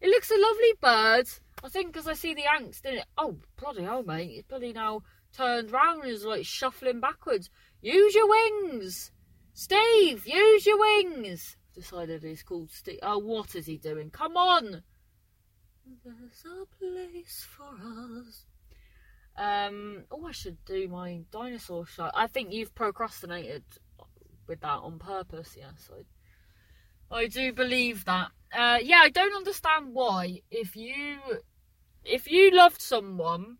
It 0.00 0.08
looks 0.08 0.30
a 0.30 0.38
lovely 0.38 0.74
bird. 0.80 1.28
I 1.64 1.68
think 1.68 1.92
because 1.92 2.06
I 2.06 2.12
see 2.12 2.34
the 2.34 2.42
angst 2.42 2.84
in 2.84 2.98
it. 2.98 3.04
Oh, 3.16 3.36
bloody 3.60 3.82
hell, 3.82 4.04
mate. 4.04 4.30
It's 4.32 4.48
bloody 4.48 4.72
now 4.72 5.02
turned 5.32 5.72
round 5.72 6.04
and 6.04 6.12
is 6.12 6.24
like 6.24 6.44
shuffling 6.44 7.00
backwards. 7.00 7.50
Use 7.80 8.14
your 8.14 8.28
wings. 8.28 9.10
Steve, 9.58 10.24
use 10.24 10.66
your 10.66 10.78
wings. 10.78 11.56
Decided 11.74 12.22
he's 12.22 12.44
called 12.44 12.70
Steve. 12.70 13.00
Oh, 13.02 13.18
what 13.18 13.56
is 13.56 13.66
he 13.66 13.76
doing? 13.76 14.08
Come 14.08 14.36
on. 14.36 14.84
There's 16.04 16.44
a 16.46 16.64
place 16.78 17.44
for 17.44 17.64
us. 17.64 18.46
Um, 19.36 20.04
oh, 20.12 20.28
I 20.28 20.30
should 20.30 20.64
do 20.64 20.86
my 20.86 21.22
dinosaur 21.32 21.86
shot. 21.86 22.12
I 22.14 22.28
think 22.28 22.52
you've 22.52 22.72
procrastinated 22.76 23.64
with 24.46 24.60
that 24.60 24.78
on 24.78 25.00
purpose. 25.00 25.56
Yes, 25.58 25.90
I, 27.10 27.16
I 27.16 27.26
do 27.26 27.52
believe 27.52 28.04
that. 28.04 28.30
Uh, 28.56 28.78
yeah, 28.80 29.00
I 29.02 29.08
don't 29.08 29.34
understand 29.34 29.92
why 29.92 30.42
if 30.52 30.76
you 30.76 31.18
if 32.04 32.30
you 32.30 32.52
loved 32.52 32.80
someone 32.80 33.58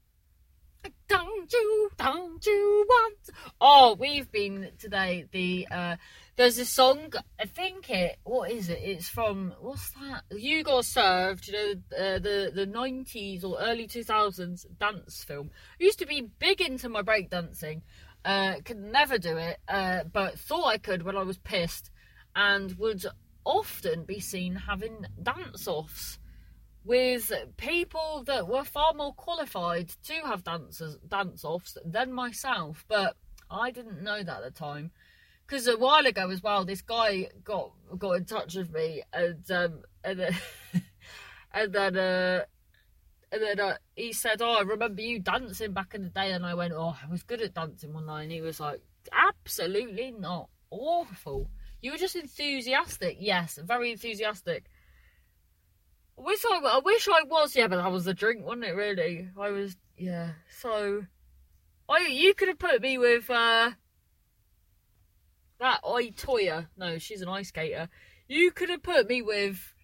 don't 1.08 1.52
you, 1.52 1.90
don't 1.96 2.44
you 2.46 2.86
want? 2.88 3.30
Oh, 3.60 3.96
we've 3.98 4.30
been 4.30 4.70
today. 4.78 5.24
The 5.30 5.66
uh, 5.70 5.96
there's 6.36 6.58
a 6.58 6.64
song. 6.64 7.12
I 7.40 7.46
think 7.46 7.90
it. 7.90 8.18
What 8.24 8.50
is 8.50 8.68
it? 8.68 8.78
It's 8.82 9.08
from 9.08 9.54
what's 9.60 9.90
that? 9.92 10.24
You 10.30 10.62
Got 10.62 10.84
Served. 10.84 11.48
You 11.48 11.52
know, 11.52 11.72
uh, 11.96 12.18
the 12.18 12.52
the 12.54 12.66
nineties 12.66 13.44
or 13.44 13.58
early 13.60 13.86
two 13.86 14.04
thousands 14.04 14.66
dance 14.78 15.24
film. 15.24 15.50
I 15.80 15.84
used 15.84 15.98
to 16.00 16.06
be 16.06 16.28
big 16.38 16.60
into 16.60 16.88
my 16.88 17.02
breakdancing. 17.02 17.82
Uh, 18.24 18.56
could 18.64 18.78
never 18.78 19.16
do 19.16 19.36
it, 19.36 19.58
uh, 19.68 20.04
but 20.12 20.38
thought 20.38 20.66
I 20.66 20.78
could 20.78 21.02
when 21.02 21.16
I 21.16 21.22
was 21.22 21.38
pissed, 21.38 21.90
and 22.34 22.76
would 22.78 23.06
often 23.44 24.04
be 24.04 24.20
seen 24.20 24.54
having 24.54 25.06
dance 25.22 25.66
offs 25.66 26.18
with 26.88 27.30
people 27.58 28.24
that 28.24 28.48
were 28.48 28.64
far 28.64 28.94
more 28.94 29.12
qualified 29.12 29.90
to 30.02 30.14
have 30.24 30.42
dancers 30.42 30.96
dance 31.06 31.44
offs 31.44 31.76
than 31.84 32.10
myself, 32.14 32.86
but 32.88 33.14
I 33.50 33.70
didn't 33.70 34.02
know 34.02 34.22
that 34.22 34.38
at 34.38 34.42
the 34.42 34.50
time. 34.50 34.90
Because 35.46 35.66
a 35.68 35.76
while 35.76 36.06
ago 36.06 36.30
as 36.30 36.42
well, 36.42 36.64
this 36.64 36.80
guy 36.80 37.28
got 37.44 37.72
got 37.98 38.12
in 38.12 38.24
touch 38.24 38.54
with 38.54 38.72
me, 38.72 39.02
and 39.12 39.50
um, 39.50 39.82
and 40.02 40.18
then 40.18 40.36
and 41.52 41.72
then 41.72 41.96
uh, 41.96 42.44
and 43.32 43.42
then 43.42 43.60
uh, 43.60 43.76
he 43.94 44.14
said, 44.14 44.40
"Oh, 44.40 44.56
I 44.56 44.62
remember 44.62 45.02
you 45.02 45.18
dancing 45.20 45.72
back 45.72 45.94
in 45.94 46.02
the 46.02 46.08
day," 46.08 46.32
and 46.32 46.44
I 46.44 46.54
went, 46.54 46.72
"Oh, 46.74 46.96
I 47.02 47.10
was 47.10 47.22
good 47.22 47.42
at 47.42 47.54
dancing 47.54 47.92
one 47.92 48.06
night." 48.06 48.22
And 48.24 48.32
he 48.32 48.40
was 48.40 48.60
like, 48.60 48.80
"Absolutely 49.12 50.10
not, 50.10 50.48
awful. 50.70 51.50
You 51.82 51.92
were 51.92 51.98
just 51.98 52.16
enthusiastic. 52.16 53.18
Yes, 53.20 53.58
very 53.62 53.92
enthusiastic." 53.92 54.70
I 56.18 56.22
wish 56.22 56.44
I, 56.44 56.56
I 56.56 56.80
wish 56.84 57.08
I 57.08 57.22
was, 57.24 57.54
yeah, 57.54 57.68
but 57.68 57.76
that 57.76 57.92
was 57.92 58.04
the 58.04 58.14
drink, 58.14 58.44
wasn't 58.44 58.64
it? 58.64 58.74
Really, 58.74 59.28
I 59.38 59.50
was, 59.50 59.76
yeah. 59.96 60.30
So, 60.60 61.04
I 61.88 62.06
you 62.08 62.34
could 62.34 62.48
have 62.48 62.58
put 62.58 62.82
me 62.82 62.98
with 62.98 63.30
uh 63.30 63.70
that 65.60 65.80
I 65.84 66.12
Toya. 66.16 66.68
No, 66.76 66.98
she's 66.98 67.22
an 67.22 67.28
ice 67.28 67.48
skater. 67.48 67.88
You 68.28 68.50
could 68.50 68.68
have 68.68 68.82
put 68.82 69.08
me 69.08 69.22
with 69.22 69.74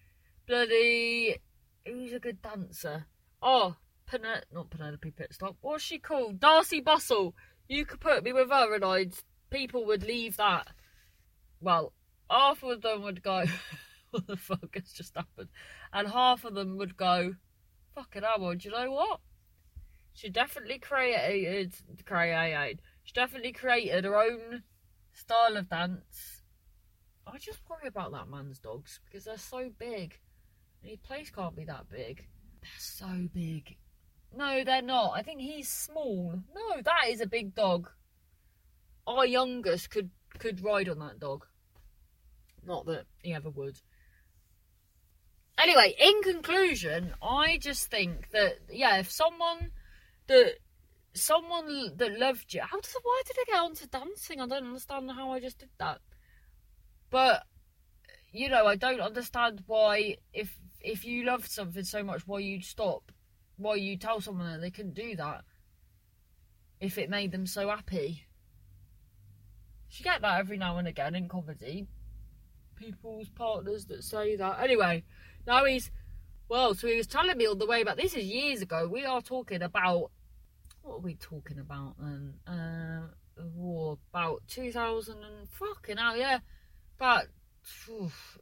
bloody 0.47 1.37
who's 1.85 2.13
a 2.13 2.19
good 2.19 2.41
dancer? 2.41 3.05
Oh, 3.41 3.75
Pen- 4.05 4.21
not 4.51 4.69
Penelope 4.69 5.11
Pitstop. 5.11 5.55
What's 5.61 5.83
she 5.83 5.99
called? 5.99 6.39
Darcey 6.39 6.83
Bussell. 6.83 7.33
You 7.67 7.85
could 7.85 7.99
put 7.99 8.23
me 8.23 8.33
with 8.33 8.49
her, 8.49 8.75
and 8.75 8.85
I'd 8.85 9.15
people 9.49 9.85
would 9.85 10.03
leave 10.03 10.37
that. 10.37 10.67
Well, 11.59 11.93
half 12.29 12.63
of 12.63 12.81
them 12.81 13.03
would 13.03 13.23
go. 13.23 13.45
the 14.27 14.37
fuck 14.37 14.75
has 14.75 14.91
just 14.91 15.15
happened? 15.15 15.49
And 15.93 16.07
half 16.07 16.45
of 16.45 16.53
them 16.55 16.77
would 16.77 16.97
go, 16.97 17.35
fucking 17.93 18.23
hell, 18.23 18.53
do 18.53 18.67
you 18.67 18.73
know 18.73 18.91
what? 18.91 19.19
She 20.13 20.29
definitely 20.29 20.79
created, 20.79 21.75
created, 22.05 22.81
she 23.03 23.13
definitely 23.13 23.51
created 23.51 24.05
her 24.05 24.15
own 24.15 24.63
style 25.13 25.57
of 25.57 25.69
dance. 25.69 26.41
I 27.27 27.37
just 27.37 27.59
worry 27.69 27.87
about 27.87 28.11
that 28.11 28.29
man's 28.29 28.59
dogs 28.59 28.99
because 29.05 29.25
they're 29.25 29.37
so 29.37 29.71
big. 29.77 30.19
His 30.81 30.99
place 30.99 31.31
can't 31.31 31.55
be 31.55 31.65
that 31.65 31.89
big. 31.89 32.27
They're 32.61 32.71
so 32.79 33.27
big. 33.33 33.77
No, 34.35 34.63
they're 34.63 34.81
not. 34.81 35.13
I 35.15 35.21
think 35.21 35.41
he's 35.41 35.69
small. 35.69 36.43
No, 36.53 36.81
that 36.83 37.09
is 37.09 37.21
a 37.21 37.27
big 37.27 37.55
dog. 37.55 37.89
Our 39.07 39.25
youngest 39.25 39.89
could 39.89 40.11
could 40.37 40.63
ride 40.63 40.89
on 40.89 40.99
that 40.99 41.19
dog. 41.19 41.45
Not 42.65 42.85
that 42.87 43.05
he 43.21 43.33
ever 43.33 43.49
would. 43.49 43.79
Anyway, 45.57 45.95
in 45.99 46.21
conclusion, 46.21 47.13
I 47.21 47.57
just 47.57 47.89
think 47.89 48.29
that 48.31 48.59
yeah, 48.69 48.97
if 48.97 49.11
someone 49.11 49.71
that 50.27 50.55
someone 51.13 51.93
that 51.95 52.19
loved 52.19 52.53
you, 52.53 52.61
how 52.61 52.79
did 52.79 52.91
why 53.01 53.21
did 53.25 53.37
I 53.39 53.43
get 53.47 53.61
onto 53.61 53.87
dancing? 53.87 54.41
I 54.41 54.47
don't 54.47 54.67
understand 54.67 55.09
how 55.11 55.31
I 55.31 55.39
just 55.39 55.59
did 55.59 55.69
that. 55.79 55.99
But 57.09 57.43
you 58.31 58.49
know, 58.49 58.67
I 58.67 58.75
don't 58.75 58.99
understand 58.99 59.63
why 59.65 60.17
if 60.33 60.57
if 60.81 61.05
you 61.05 61.23
loved 61.23 61.49
something 61.49 61.83
so 61.83 62.03
much, 62.03 62.27
why 62.27 62.39
you'd 62.39 62.65
stop, 62.65 63.11
why 63.57 63.75
you 63.75 63.97
tell 63.97 64.19
someone 64.19 64.51
that 64.51 64.61
they 64.61 64.71
couldn't 64.71 64.93
do 64.93 65.15
that 65.15 65.45
if 66.79 66.97
it 66.97 67.09
made 67.09 67.31
them 67.31 67.47
so 67.47 67.69
happy. 67.69 68.25
You 69.91 70.03
get 70.03 70.21
that 70.21 70.39
every 70.39 70.57
now 70.57 70.77
and 70.77 70.87
again 70.87 71.15
in 71.15 71.29
comedy. 71.29 71.87
People's 72.75 73.29
partners 73.29 73.85
that 73.85 74.03
say 74.03 74.35
that. 74.35 74.59
Anyway, 74.59 75.05
now 75.47 75.65
he's 75.65 75.91
well, 76.47 76.75
so 76.75 76.87
he 76.87 76.95
was 76.97 77.07
telling 77.07 77.37
me 77.37 77.47
all 77.47 77.55
the 77.55 77.65
way 77.65 77.81
about 77.81 77.97
this 77.97 78.13
is 78.13 78.25
years 78.25 78.61
ago. 78.61 78.87
We 78.91 79.05
are 79.05 79.21
talking 79.21 79.61
about 79.61 80.11
what 80.81 80.95
are 80.95 80.99
we 80.99 81.15
talking 81.15 81.59
about 81.59 81.95
then? 81.99 82.35
Uh, 82.47 83.07
oh, 83.41 83.97
about 84.13 84.43
two 84.47 84.71
thousand 84.71 85.23
and 85.23 85.49
fucking 85.49 85.97
hell, 85.97 86.15
yeah, 86.15 86.39
about 86.99 87.25
oof, 87.89 88.37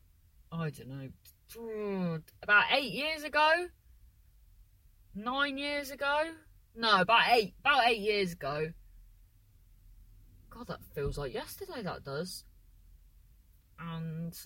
I 0.51 0.69
don't 0.69 0.89
know, 0.89 2.19
about 2.41 2.65
eight 2.71 2.91
years 2.91 3.23
ago, 3.23 3.67
nine 5.15 5.57
years 5.57 5.91
ago. 5.91 6.31
No, 6.75 7.01
about 7.01 7.23
eight, 7.31 7.53
about 7.59 7.87
eight 7.87 7.99
years 7.99 8.33
ago. 8.33 8.73
God, 10.49 10.67
that 10.67 10.83
feels 10.93 11.17
like 11.17 11.33
yesterday. 11.33 11.83
That 11.83 12.03
does. 12.03 12.43
And 13.79 14.37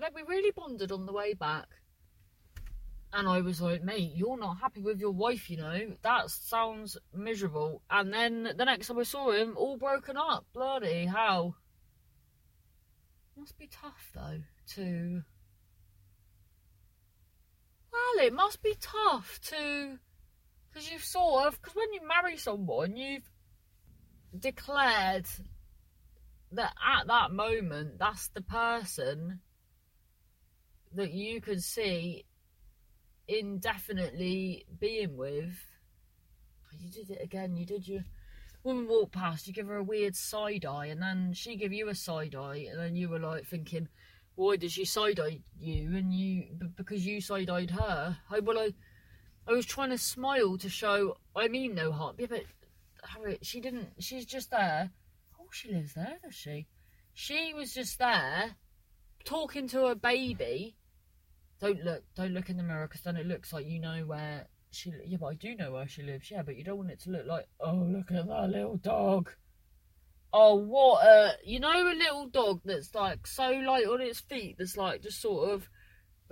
and 0.00 0.14
then 0.16 0.24
we 0.26 0.34
really 0.34 0.50
bonded 0.50 0.92
on 0.92 1.04
the 1.04 1.12
way 1.12 1.34
back. 1.34 1.66
And 3.12 3.28
I 3.28 3.42
was 3.42 3.60
like, 3.60 3.82
mate, 3.82 4.12
you're 4.14 4.38
not 4.38 4.58
happy 4.58 4.80
with 4.80 4.98
your 4.98 5.10
wife, 5.10 5.50
you 5.50 5.58
know? 5.58 5.78
That 6.00 6.30
sounds 6.30 6.96
miserable. 7.12 7.82
And 7.90 8.10
then 8.10 8.54
the 8.56 8.64
next 8.64 8.86
time 8.86 8.98
I 8.98 9.02
saw 9.02 9.30
him, 9.30 9.58
all 9.58 9.76
broken 9.76 10.16
up. 10.16 10.46
Bloody 10.54 11.04
hell. 11.04 11.54
Must 13.36 13.58
be 13.58 13.68
tough 13.70 14.10
though 14.14 14.40
to. 14.74 15.22
Well, 17.92 18.26
it 18.26 18.32
must 18.32 18.62
be 18.62 18.76
tough 18.80 19.38
to, 19.48 19.98
because 20.72 20.90
you've 20.90 21.04
sort 21.04 21.46
of, 21.46 21.60
because 21.60 21.74
when 21.74 21.92
you 21.92 22.00
marry 22.08 22.38
someone, 22.38 22.96
you've 22.96 23.28
declared 24.38 25.26
that 26.52 26.72
at 26.98 27.06
that 27.08 27.32
moment, 27.32 27.98
that's 27.98 28.28
the 28.28 28.40
person 28.40 29.40
that 30.94 31.12
you 31.12 31.40
could 31.40 31.62
see 31.62 32.24
indefinitely 33.28 34.64
being 34.78 35.16
with. 35.16 35.54
Oh, 36.66 36.76
you 36.78 36.90
did 36.90 37.10
it 37.10 37.22
again. 37.22 37.56
You 37.56 37.64
did 37.64 37.86
your 37.86 38.04
woman 38.64 38.88
walked 38.88 39.12
past. 39.12 39.46
You 39.46 39.52
give 39.52 39.68
her 39.68 39.76
a 39.76 39.84
weird 39.84 40.16
side 40.16 40.64
eye, 40.64 40.86
and 40.86 41.00
then 41.00 41.32
she 41.32 41.56
give 41.56 41.72
you 41.72 41.88
a 41.88 41.94
side 41.94 42.34
eye, 42.34 42.66
and 42.70 42.78
then 42.78 42.96
you 42.96 43.08
were 43.08 43.18
like 43.18 43.46
thinking, 43.46 43.88
"Why 44.34 44.56
did 44.56 44.72
she 44.72 44.84
side 44.84 45.20
eye 45.20 45.40
you?" 45.58 45.96
And 45.96 46.12
you 46.12 46.46
because 46.76 47.06
you 47.06 47.20
side 47.20 47.50
eyed 47.50 47.70
her. 47.70 48.18
I 48.30 48.40
well, 48.40 48.58
I, 48.58 48.74
I 49.46 49.52
was 49.52 49.66
trying 49.66 49.90
to 49.90 49.98
smile 49.98 50.58
to 50.58 50.68
show 50.68 51.16
I 51.36 51.48
mean 51.48 51.74
no 51.74 51.92
harm. 51.92 52.16
Yeah, 52.18 52.26
but 52.28 52.44
Harriet, 53.04 53.46
she 53.46 53.60
didn't. 53.60 53.90
She's 54.00 54.26
just 54.26 54.50
there. 54.50 54.90
Oh, 55.40 55.48
she 55.52 55.72
lives 55.72 55.94
there, 55.94 56.18
does 56.22 56.34
she? 56.34 56.66
She 57.12 57.54
was 57.54 57.74
just 57.74 57.98
there, 57.98 58.56
talking 59.24 59.68
to 59.68 59.86
her 59.86 59.94
baby 59.94 60.76
don't 61.60 61.84
look, 61.84 62.02
don't 62.16 62.32
look 62.32 62.48
in 62.48 62.56
the 62.56 62.62
mirror 62.62 62.88
because 62.88 63.02
then 63.02 63.16
it 63.16 63.26
looks 63.26 63.52
like 63.52 63.66
you 63.66 63.80
know 63.80 64.02
where 64.06 64.46
she. 64.70 64.92
Yeah, 65.06 65.18
but 65.20 65.26
I 65.26 65.34
do 65.34 65.54
know 65.54 65.72
where 65.72 65.88
she 65.88 66.02
lives. 66.02 66.30
Yeah, 66.30 66.42
but 66.42 66.56
you 66.56 66.64
don't 66.64 66.78
want 66.78 66.90
it 66.90 67.00
to 67.02 67.10
look 67.10 67.26
like, 67.26 67.46
oh, 67.60 67.74
look 67.74 68.10
at 68.10 68.26
that 68.26 68.50
little 68.50 68.76
dog. 68.76 69.30
Oh, 70.32 70.54
what 70.54 71.04
a, 71.04 71.32
you 71.44 71.58
know, 71.60 71.90
a 71.90 71.94
little 71.94 72.28
dog 72.28 72.60
that's 72.64 72.94
like 72.94 73.26
so 73.26 73.50
light 73.50 73.86
on 73.86 74.00
its 74.00 74.20
feet, 74.20 74.56
that's 74.58 74.76
like 74.76 75.02
just 75.02 75.20
sort 75.20 75.50
of, 75.50 75.68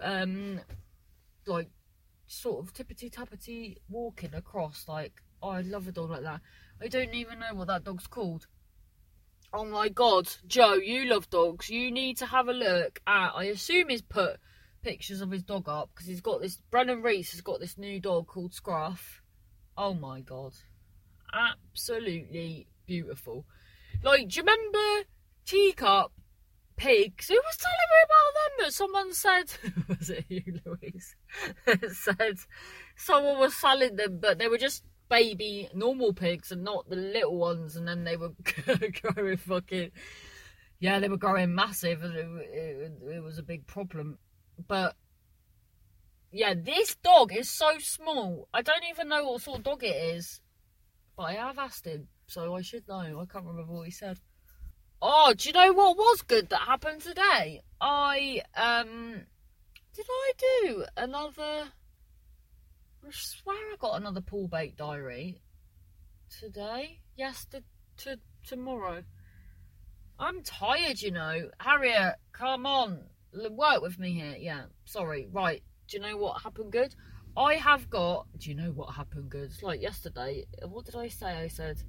um, 0.00 0.60
like 1.46 1.68
sort 2.28 2.64
of 2.64 2.72
tippity 2.72 3.10
tappity 3.10 3.76
walking 3.88 4.34
across. 4.34 4.84
Like, 4.86 5.14
oh, 5.42 5.50
I 5.50 5.62
love 5.62 5.88
a 5.88 5.92
dog 5.92 6.10
like 6.10 6.22
that. 6.22 6.40
I 6.80 6.86
don't 6.86 7.14
even 7.14 7.40
know 7.40 7.54
what 7.54 7.66
that 7.66 7.84
dog's 7.84 8.06
called. 8.06 8.46
Oh 9.52 9.64
my 9.64 9.88
god, 9.88 10.28
Joe, 10.46 10.74
you 10.74 11.06
love 11.06 11.28
dogs. 11.28 11.68
You 11.68 11.90
need 11.90 12.18
to 12.18 12.26
have 12.26 12.48
a 12.48 12.52
look 12.52 13.00
at. 13.06 13.32
I 13.34 13.44
assume 13.44 13.88
he's 13.88 14.02
put 14.02 14.38
pictures 14.82 15.20
of 15.20 15.30
his 15.30 15.42
dog 15.42 15.68
up 15.68 15.90
because 15.94 16.06
he's 16.06 16.20
got 16.20 16.40
this. 16.40 16.60
Brennan 16.70 17.02
Reece 17.02 17.32
has 17.32 17.40
got 17.40 17.60
this 17.60 17.78
new 17.78 18.00
dog 18.00 18.26
called 18.26 18.54
Scruff. 18.54 19.22
Oh 19.76 19.94
my 19.94 20.20
god, 20.20 20.52
absolutely 21.32 22.66
beautiful. 22.86 23.44
Like, 24.02 24.28
do 24.28 24.36
you 24.36 24.42
remember 24.42 25.08
Teacup 25.44 26.12
pigs? 26.76 27.28
Who 27.28 27.34
was 27.34 27.56
telling 27.56 27.88
me 27.90 28.00
about 28.04 28.34
them? 28.34 28.64
That 28.64 28.72
someone 28.72 29.12
said 29.12 29.88
was 29.98 30.10
it 30.10 30.24
you, 30.28 30.60
Louise? 30.64 31.16
said 31.94 32.38
someone 32.96 33.38
was 33.38 33.54
selling 33.54 33.96
them, 33.96 34.18
but 34.20 34.38
they 34.38 34.48
were 34.48 34.58
just 34.58 34.84
baby 35.08 35.68
normal 35.74 36.12
pigs 36.12 36.52
and 36.52 36.62
not 36.62 36.88
the 36.88 36.96
little 36.96 37.36
ones, 37.36 37.76
and 37.76 37.86
then 37.86 38.04
they 38.04 38.16
were 38.16 38.32
growing 39.02 39.36
fucking. 39.36 39.90
Yeah, 40.80 41.00
they 41.00 41.08
were 41.08 41.16
growing 41.16 41.56
massive, 41.56 42.04
and 42.04 42.14
it, 42.14 42.26
it, 42.52 42.92
it 43.16 43.22
was 43.22 43.38
a 43.38 43.42
big 43.42 43.66
problem 43.66 44.18
but 44.66 44.96
yeah, 46.30 46.54
this 46.54 46.96
dog 46.96 47.32
is 47.34 47.48
so 47.48 47.78
small. 47.78 48.48
I 48.52 48.62
don't 48.62 48.84
even 48.90 49.08
know 49.08 49.24
what 49.24 49.42
sort 49.42 49.58
of 49.58 49.64
dog 49.64 49.84
it 49.84 49.96
is. 49.96 50.40
But 51.16 51.24
I 51.24 51.32
have 51.34 51.58
asked 51.58 51.86
him, 51.86 52.08
so 52.26 52.54
I 52.54 52.62
should 52.62 52.86
know. 52.86 53.20
I 53.20 53.24
can't 53.32 53.46
remember 53.46 53.72
what 53.72 53.86
he 53.86 53.90
said. 53.90 54.18
Oh, 55.00 55.32
do 55.36 55.48
you 55.48 55.52
know 55.52 55.72
what 55.72 55.96
was 55.96 56.22
good 56.22 56.48
that 56.50 56.60
happened 56.60 57.02
today? 57.02 57.62
I 57.80 58.42
um 58.56 59.22
did 59.94 60.06
I 60.08 60.32
do 60.38 60.84
another 60.96 61.72
I 63.06 63.10
swear 63.10 63.56
I 63.56 63.76
got 63.78 64.00
another 64.00 64.20
Paul 64.20 64.48
Bake 64.48 64.76
diary 64.76 65.40
today. 66.40 67.00
Yes, 67.16 67.46
to 67.98 68.18
tomorrow. 68.46 69.04
I'm 70.18 70.42
tired, 70.42 71.00
you 71.00 71.12
know. 71.12 71.50
Harriet, 71.60 72.16
come 72.32 72.66
on 72.66 73.04
work 73.32 73.82
with 73.82 73.98
me 73.98 74.12
here. 74.12 74.36
Yeah, 74.38 74.62
sorry. 74.84 75.28
Right. 75.30 75.62
Do 75.88 75.96
you 75.96 76.02
know 76.02 76.16
what 76.16 76.42
happened 76.42 76.72
good? 76.72 76.94
I 77.36 77.54
have 77.54 77.88
got. 77.88 78.26
Do 78.38 78.50
you 78.50 78.56
know 78.56 78.70
what 78.70 78.94
happened 78.94 79.30
good? 79.30 79.44
It's 79.44 79.62
like 79.62 79.80
yesterday. 79.80 80.44
What 80.66 80.84
did 80.84 80.96
I 80.96 81.08
say? 81.08 81.26
I 81.26 81.48
said. 81.48 81.82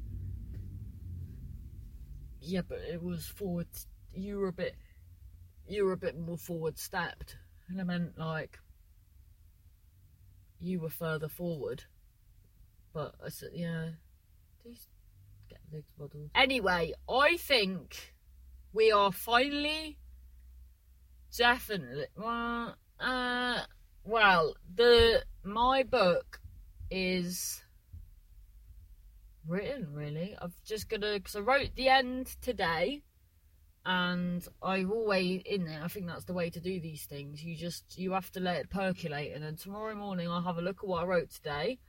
Yeah, 2.41 2.61
but 2.67 2.79
it 2.79 3.01
was 3.03 3.25
forward. 3.25 3.67
You 4.13 4.37
were 4.39 4.47
a 4.47 4.53
bit. 4.53 4.75
You 5.67 5.85
were 5.85 5.93
a 5.93 5.97
bit 5.97 6.17
more 6.17 6.37
forward 6.37 6.77
stepped, 6.77 7.37
and 7.67 7.79
I 7.79 7.83
meant 7.83 8.17
like. 8.17 8.59
You 10.61 10.81
were 10.81 10.89
further 10.89 11.29
forward, 11.29 11.85
but 12.93 13.15
I 13.25 13.29
said, 13.29 13.51
yeah. 13.53 13.91
Get 15.49 15.59
legs. 15.71 15.93
Anyway, 16.35 16.93
I 17.09 17.37
think 17.37 18.13
we 18.73 18.91
are 18.91 19.13
finally 19.13 19.97
Definitely. 21.35 22.07
Well, 22.17 22.75
uh, 22.99 23.61
well, 24.03 24.55
the 24.75 25.23
my 25.43 25.83
book 25.83 26.39
is 26.89 27.63
written. 29.47 29.93
Really, 29.93 30.35
I've 30.41 30.53
just 30.65 30.89
gonna 30.89 31.13
because 31.13 31.35
I 31.35 31.41
wrote 31.41 31.75
the 31.75 31.89
end 31.89 32.35
today, 32.41 33.03
and 33.85 34.45
I've 34.61 34.89
always 34.89 35.43
in 35.45 35.65
there. 35.65 35.83
I 35.83 35.87
think 35.87 36.07
that's 36.07 36.25
the 36.25 36.33
way 36.33 36.49
to 36.49 36.59
do 36.59 36.79
these 36.79 37.05
things. 37.05 37.43
You 37.43 37.55
just 37.55 37.97
you 37.97 38.13
have 38.13 38.31
to 38.31 38.39
let 38.39 38.57
it 38.57 38.69
percolate, 38.69 39.33
and 39.33 39.43
then 39.43 39.55
tomorrow 39.55 39.95
morning 39.95 40.27
I'll 40.29 40.41
have 40.41 40.57
a 40.57 40.61
look 40.61 40.79
at 40.83 40.87
what 40.87 41.03
I 41.03 41.05
wrote 41.05 41.29
today, 41.29 41.79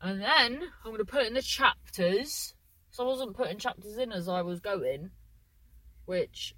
and 0.00 0.20
then 0.20 0.62
I'm 0.84 0.90
gonna 0.90 1.04
put 1.04 1.26
in 1.26 1.34
the 1.34 1.42
chapters. 1.42 2.54
So 2.90 3.04
I 3.04 3.06
wasn't 3.06 3.36
putting 3.36 3.58
chapters 3.58 3.98
in 3.98 4.12
as 4.12 4.28
I 4.28 4.42
was 4.42 4.60
going, 4.60 5.10
which 6.06 6.54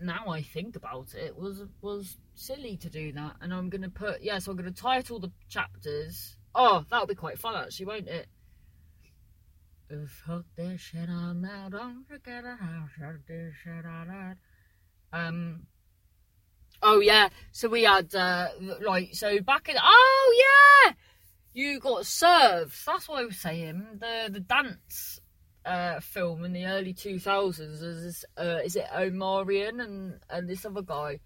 now 0.00 0.28
I 0.28 0.42
think 0.42 0.76
about 0.76 1.14
it, 1.14 1.36
was 1.36 1.62
was 1.80 2.16
silly 2.34 2.76
to 2.78 2.90
do 2.90 3.12
that. 3.12 3.36
And 3.40 3.52
I'm 3.52 3.68
gonna 3.68 3.90
put 3.90 4.22
yeah, 4.22 4.38
so 4.38 4.50
I'm 4.50 4.56
gonna 4.56 4.70
title 4.70 5.18
the 5.18 5.32
chapters. 5.48 6.36
Oh, 6.54 6.84
that'll 6.90 7.06
be 7.06 7.14
quite 7.14 7.38
fun 7.38 7.54
actually, 7.56 7.86
won't 7.86 8.08
it? 8.08 8.26
Um. 15.12 15.66
Oh 16.82 17.00
yeah, 17.00 17.28
so 17.50 17.68
we 17.68 17.82
had 17.82 18.14
uh 18.14 18.48
like 18.80 19.14
so 19.14 19.40
back 19.40 19.68
in 19.68 19.76
oh 19.82 20.44
yeah, 20.86 20.92
you 21.54 21.80
got 21.80 22.06
served. 22.06 22.74
That's 22.86 23.08
what 23.08 23.20
I 23.20 23.24
was 23.24 23.38
saying. 23.38 23.98
The 23.98 24.28
the 24.30 24.40
dance 24.40 25.20
uh, 25.68 26.00
film 26.00 26.44
in 26.44 26.52
the 26.52 26.64
early 26.64 26.94
2000s 26.94 27.82
is 27.82 28.24
uh, 28.38 28.60
is 28.64 28.74
it 28.74 28.86
Omarion 28.94 29.82
and 29.82 30.18
and 30.30 30.48
this 30.48 30.64
other 30.64 30.82
guy. 30.82 31.20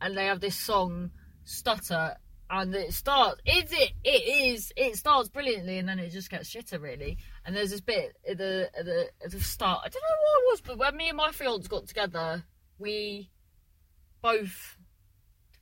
And 0.00 0.16
they 0.16 0.26
have 0.26 0.40
this 0.40 0.56
song 0.56 1.10
stutter 1.44 2.16
and 2.50 2.74
it 2.74 2.92
starts 2.92 3.40
is 3.46 3.70
it 3.72 3.92
it 4.02 4.08
is 4.08 4.72
it 4.76 4.96
starts 4.96 5.28
brilliantly 5.28 5.78
and 5.78 5.88
then 5.88 5.98
it 5.98 6.10
just 6.10 6.30
gets 6.30 6.52
shitter 6.52 6.80
really. 6.80 7.18
And 7.44 7.54
there's 7.54 7.70
this 7.70 7.82
bit 7.82 8.16
at 8.28 8.38
the 8.38 8.70
at 8.76 8.84
the 8.86 9.10
at 9.24 9.30
the 9.30 9.40
start 9.40 9.82
I 9.84 9.88
don't 9.88 10.02
know 10.02 10.16
what 10.22 10.38
it 10.38 10.50
was 10.50 10.60
but 10.62 10.78
when 10.78 10.96
me 10.96 11.08
and 11.08 11.16
my 11.18 11.30
fiance 11.30 11.68
got 11.68 11.86
together 11.86 12.44
we 12.78 13.30
both 14.22 14.78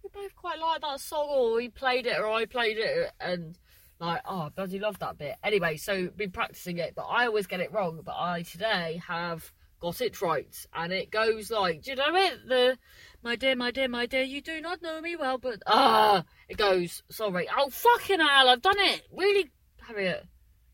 we 0.02 0.10
both 0.12 0.34
quite 0.36 0.58
liked 0.58 0.82
that 0.82 1.00
song 1.00 1.26
or 1.28 1.56
we 1.56 1.68
played 1.68 2.06
it 2.06 2.18
or 2.18 2.30
I 2.30 2.46
played 2.46 2.78
it 2.78 3.10
and 3.20 3.58
like, 4.00 4.22
oh, 4.24 4.50
bloody 4.54 4.78
love 4.78 4.98
that 5.00 5.18
bit. 5.18 5.36
Anyway, 5.44 5.76
so 5.76 6.08
been 6.08 6.30
practicing 6.30 6.78
it, 6.78 6.94
but 6.96 7.02
I 7.02 7.26
always 7.26 7.46
get 7.46 7.60
it 7.60 7.72
wrong. 7.72 8.00
But 8.04 8.16
I 8.18 8.42
today 8.42 9.00
have 9.06 9.52
got 9.80 10.00
it 10.00 10.20
right, 10.20 10.66
and 10.74 10.92
it 10.92 11.10
goes 11.10 11.50
like, 11.50 11.82
do 11.82 11.90
you 11.90 11.96
know 11.96 12.16
it? 12.16 12.48
The 12.48 12.78
my 13.22 13.36
dear, 13.36 13.54
my 13.54 13.70
dear, 13.70 13.88
my 13.88 14.06
dear, 14.06 14.22
you 14.22 14.40
do 14.40 14.60
not 14.60 14.82
know 14.82 15.00
me 15.00 15.16
well, 15.16 15.38
but 15.38 15.62
ah, 15.66 16.24
it 16.48 16.56
goes. 16.56 17.02
Sorry. 17.10 17.48
Oh 17.56 17.68
fucking 17.68 18.20
hell, 18.20 18.48
I've 18.48 18.62
done 18.62 18.78
it. 18.78 19.02
Really, 19.12 19.50
Harriet, 19.82 20.26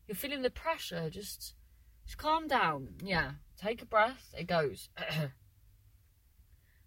you're 0.07 0.15
feeling 0.15 0.41
the 0.41 0.49
pressure. 0.49 1.09
Just, 1.09 1.53
just 2.05 2.17
calm 2.17 2.47
down. 2.47 2.87
Yeah, 3.03 3.31
take 3.61 3.81
a 3.81 3.85
breath. 3.85 4.33
It 4.37 4.47
goes. 4.47 4.89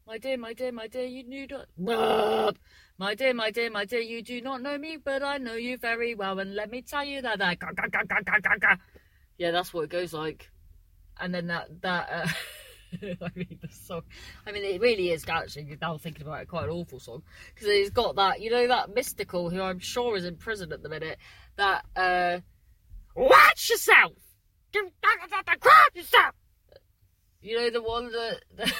My 0.06 0.18
dear, 0.18 0.38
my 0.38 0.54
dear, 0.54 0.72
my 0.72 0.88
dear, 0.88 1.04
you 1.04 1.22
knew 1.22 1.46
not. 1.76 2.56
My 3.00 3.14
dear, 3.14 3.32
my 3.32 3.50
dear, 3.50 3.70
my 3.70 3.86
dear, 3.86 4.00
you 4.00 4.20
do 4.20 4.42
not 4.42 4.60
know 4.60 4.76
me, 4.76 4.98
but 5.02 5.22
I 5.22 5.38
know 5.38 5.54
you 5.54 5.78
very 5.78 6.14
well, 6.14 6.38
and 6.38 6.54
let 6.54 6.70
me 6.70 6.82
tell 6.82 7.02
you 7.02 7.22
that. 7.22 7.38
that 7.38 8.78
yeah, 9.38 9.50
that's 9.52 9.72
what 9.72 9.84
it 9.84 9.88
goes 9.88 10.12
like. 10.12 10.50
And 11.18 11.34
then 11.34 11.46
that 11.46 11.80
that. 11.80 12.10
Uh, 12.12 12.28
I 13.22 13.30
mean, 13.34 13.58
the 13.62 13.68
song. 13.72 14.02
I 14.46 14.52
mean, 14.52 14.64
it 14.64 14.82
really 14.82 15.12
is 15.12 15.24
actually. 15.26 15.78
Now 15.80 15.96
thinking 15.96 16.26
about 16.26 16.42
it, 16.42 16.48
quite 16.48 16.64
an 16.64 16.70
awful 16.72 17.00
song 17.00 17.22
because 17.54 17.68
it's 17.68 17.88
got 17.88 18.16
that. 18.16 18.42
You 18.42 18.50
know 18.50 18.68
that 18.68 18.94
Mystikal 18.94 19.50
who 19.50 19.62
I'm 19.62 19.78
sure 19.78 20.14
is 20.14 20.26
in 20.26 20.36
prison 20.36 20.70
at 20.70 20.82
the 20.82 20.90
minute. 20.90 21.16
That 21.56 21.86
uh, 21.96 22.40
watch 23.16 23.70
yourself. 23.70 24.12
Watch 24.74 25.94
yourself. 25.94 26.34
You 27.40 27.56
know 27.56 27.70
the 27.70 27.82
one 27.82 28.12
that, 28.12 28.40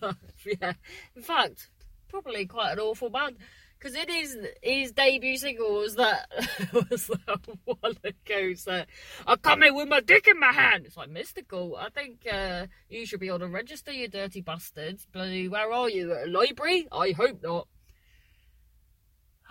that 0.00 0.16
yeah. 0.58 0.72
In 1.14 1.20
fact, 1.20 1.68
probably 2.08 2.46
quite 2.46 2.72
an 2.72 2.78
awful 2.78 3.10
band 3.10 3.36
because 3.78 3.94
it 3.94 4.10
is 4.10 4.36
his 4.62 4.92
debut 4.92 5.36
single 5.36 5.74
was 5.80 5.94
that 5.96 6.28
was 6.72 7.06
that 7.06 7.40
one 7.64 7.96
that 8.02 8.24
goes 8.24 8.66
uh, 8.66 8.84
I 9.26 9.36
come 9.36 9.62
in 9.62 9.74
with 9.74 9.88
my 9.88 10.00
dick 10.00 10.26
in 10.28 10.38
my 10.38 10.52
hand. 10.52 10.86
It's 10.86 10.96
like 10.96 11.10
Mystikal. 11.10 11.78
I 11.78 11.88
think 11.90 12.26
uh, 12.30 12.66
you 12.88 13.06
should 13.06 13.20
be 13.20 13.30
on 13.30 13.42
a 13.42 13.48
register, 13.48 13.92
you 13.92 14.08
dirty 14.08 14.40
bastards. 14.40 15.06
Bloody, 15.12 15.48
where 15.48 15.72
are 15.72 15.88
you? 15.88 16.12
At 16.12 16.28
a 16.28 16.30
library? 16.30 16.88
I 16.90 17.12
hope 17.12 17.42
not. 17.42 17.68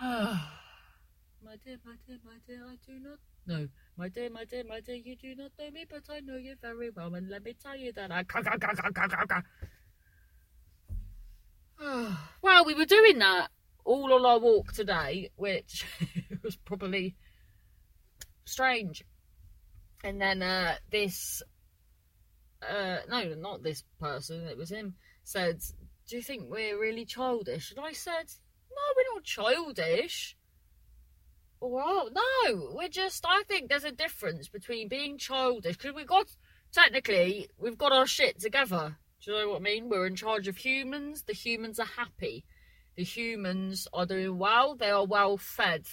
my 0.00 0.36
dear, 1.64 1.78
my 1.84 1.94
dear, 2.06 2.18
my 2.24 2.38
dear, 2.46 2.64
I 2.64 2.76
do 2.86 3.00
not 3.00 3.18
know. 3.46 3.68
My 3.96 4.08
dear, 4.08 4.30
my 4.30 4.44
dear, 4.44 4.64
my 4.68 4.80
dear, 4.80 4.96
you 4.96 5.16
do 5.16 5.34
not 5.34 5.52
know 5.58 5.70
me, 5.70 5.84
but 5.88 6.02
I 6.10 6.20
know 6.20 6.36
you 6.36 6.54
very 6.60 6.90
well, 6.90 7.14
and 7.14 7.28
let 7.28 7.44
me 7.44 7.54
tell 7.60 7.76
you 7.76 7.92
that 7.94 8.12
I. 8.12 8.24
well, 12.42 12.64
we 12.64 12.74
were 12.74 12.84
doing 12.84 13.18
that 13.18 13.48
all 13.84 14.12
on 14.12 14.26
our 14.26 14.38
walk 14.38 14.72
today, 14.72 15.30
which 15.36 15.84
was 16.42 16.56
probably 16.56 17.16
strange. 18.44 19.04
And 20.04 20.20
then 20.20 20.42
uh, 20.42 20.76
this, 20.90 21.42
uh, 22.68 22.98
no, 23.08 23.34
not 23.34 23.62
this 23.62 23.84
person, 24.00 24.46
it 24.46 24.56
was 24.56 24.70
him, 24.70 24.94
said, 25.24 25.60
Do 26.08 26.16
you 26.16 26.22
think 26.22 26.44
we're 26.48 26.78
really 26.78 27.04
childish? 27.04 27.70
And 27.70 27.84
I 27.84 27.92
said, 27.92 28.26
No, 28.70 28.82
we're 28.96 29.14
not 29.14 29.24
childish. 29.24 30.36
Well, 31.60 32.10
no, 32.12 32.70
we're 32.72 32.88
just, 32.88 33.24
I 33.26 33.42
think 33.48 33.68
there's 33.68 33.84
a 33.84 33.90
difference 33.90 34.48
between 34.48 34.88
being 34.88 35.18
childish, 35.18 35.76
because 35.76 35.94
we've 35.94 36.06
got, 36.06 36.26
technically, 36.72 37.48
we've 37.58 37.78
got 37.78 37.92
our 37.92 38.06
shit 38.06 38.38
together. 38.38 38.96
Do 39.22 39.32
you 39.32 39.38
know 39.38 39.48
what 39.50 39.60
I 39.60 39.60
mean? 39.60 39.88
We're 39.88 40.06
in 40.06 40.16
charge 40.16 40.48
of 40.48 40.56
humans, 40.56 41.22
the 41.22 41.32
humans 41.32 41.78
are 41.80 41.86
happy 41.86 42.44
the 42.98 43.04
humans 43.04 43.86
are 43.92 44.06
doing 44.06 44.38
well. 44.38 44.74
They 44.74 44.90
are 44.90 45.06
well 45.06 45.36
fed, 45.36 45.86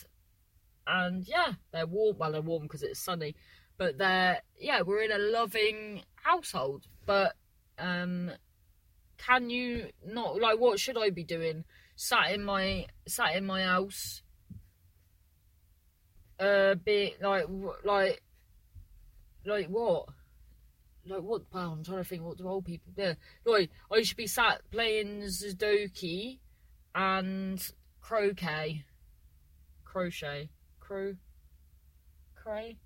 and 0.88 1.24
yeah, 1.28 1.54
they're 1.72 1.86
warm. 1.86 2.18
Well, 2.18 2.32
they're 2.32 2.42
warm 2.42 2.64
because 2.64 2.82
it's 2.82 3.00
sunny, 3.00 3.36
but 3.78 4.00
they're 4.00 4.42
yeah, 4.60 4.82
we're 4.82 5.04
in 5.04 5.12
a 5.12 5.20
loving 5.20 6.02
household. 6.16 6.88
But 7.06 7.36
um, 7.78 8.32
can 9.20 9.52
you 9.52 9.90
not 10.04 10.42
like 10.42 10.60
what 10.60 10.80
should 10.80 10.98
I 10.98 11.12
be 11.12 11.24
doing? 11.24 11.64
Sat 11.96 12.32
in 12.32 12.44
my 12.44 12.88
sat 13.08 13.36
in 13.36 13.46
my 13.46 13.62
house, 13.62 14.24
uh, 16.40 16.74
be 16.74 17.14
like 17.22 17.46
like 17.84 18.24
like 19.46 19.68
what? 19.68 20.10
Like 21.08 21.22
what? 21.22 21.44
I'm 21.54 21.84
trying 21.84 21.98
to 21.98 22.04
think. 22.04 22.24
What 22.24 22.38
do 22.38 22.48
old 22.48 22.66
people 22.66 22.92
do? 22.96 23.16
Like 23.46 23.70
I 23.92 24.02
should 24.02 24.18
be 24.18 24.28
sat 24.28 24.62
playing 24.72 25.22
Sudoku 25.22 26.40
and 26.94 27.72
croquet, 28.02 28.86
crochet, 29.84 30.50
cro, 30.80 31.16
cray, 32.36 32.78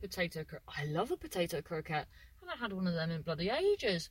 potato. 0.00 0.44
Cro- 0.44 0.60
I 0.68 0.84
love 0.84 1.10
a 1.10 1.16
potato 1.16 1.60
croquette. 1.60 2.06
I 2.42 2.46
haven't 2.46 2.60
had 2.60 2.72
one 2.72 2.86
of 2.86 2.94
them 2.94 3.10
in 3.10 3.22
bloody 3.22 3.50
ages. 3.50 4.10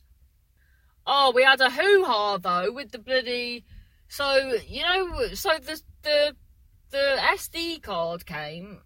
Oh, 1.06 1.32
we 1.34 1.44
had 1.44 1.62
a 1.62 1.70
hoo 1.70 2.04
ha 2.04 2.38
though 2.38 2.72
with 2.72 2.92
the 2.92 3.00
bloody. 3.00 3.64
So 4.10 4.58
you 4.68 4.84
know, 4.84 5.34
so 5.34 5.52
the 5.60 5.82
the 6.04 6.36
the 6.90 7.18
SD 7.36 7.82
card 7.82 8.26
came 8.26 8.82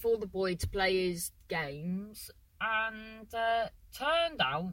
for 0.00 0.18
the 0.18 0.26
boy 0.26 0.54
to 0.56 0.68
play 0.68 1.08
his 1.08 1.30
games, 1.48 2.30
and 2.64 3.34
uh, 3.34 3.68
turned 3.92 4.40
out 4.40 4.72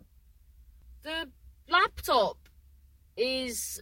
the 1.03 1.29
laptop 1.69 2.37
is 3.17 3.81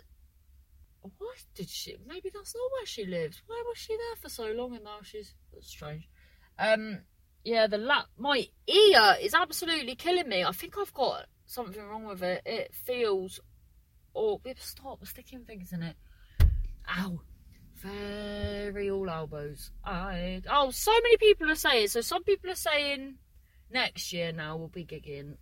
What 1.02 1.38
did 1.56 1.70
she? 1.70 1.96
Maybe 2.08 2.30
that's 2.34 2.56
not 2.56 2.72
where 2.72 2.86
she 2.86 3.06
lives. 3.06 3.42
Why 3.48 3.64
was 3.68 3.78
she 3.78 3.96
there 3.96 4.16
for 4.22 4.30
so 4.30 4.52
long 4.52 4.76
and 4.76 4.84
now 4.84 5.00
she's 5.04 5.34
that's 5.54 5.68
strange. 5.68 6.10
Um, 6.58 7.00
yeah, 7.44 7.68
the 7.68 7.78
lap. 7.78 8.08
My 8.18 8.48
ear 8.68 9.16
is 9.22 9.34
absolutely 9.34 9.96
killing 9.96 10.28
me. 10.28 10.44
I 10.44 10.52
think 10.52 10.78
I've 10.78 10.94
got 10.94 11.26
something 11.46 11.82
wrong 11.82 12.06
with 12.06 12.24
it. 12.24 12.42
It 12.46 12.74
feels. 12.74 13.40
Oh, 14.16 14.42
stop 14.58 15.06
sticking 15.06 15.46
things 15.46 15.72
in 15.72 15.84
it. 15.84 15.96
Ow. 16.98 17.22
Very 17.76 18.90
all 18.90 19.10
elbows. 19.10 19.72
I. 19.86 20.42
Oh, 20.52 20.72
so 20.72 20.92
many 20.92 21.18
people 21.18 21.50
are 21.50 21.56
saying. 21.56 21.88
So 21.88 22.02
some 22.02 22.24
people 22.24 22.50
are 22.50 22.56
saying 22.56 23.16
next 23.72 24.14
year 24.14 24.32
now 24.32 24.56
we'll 24.58 24.68
be 24.68 24.86
gigging 24.86 25.36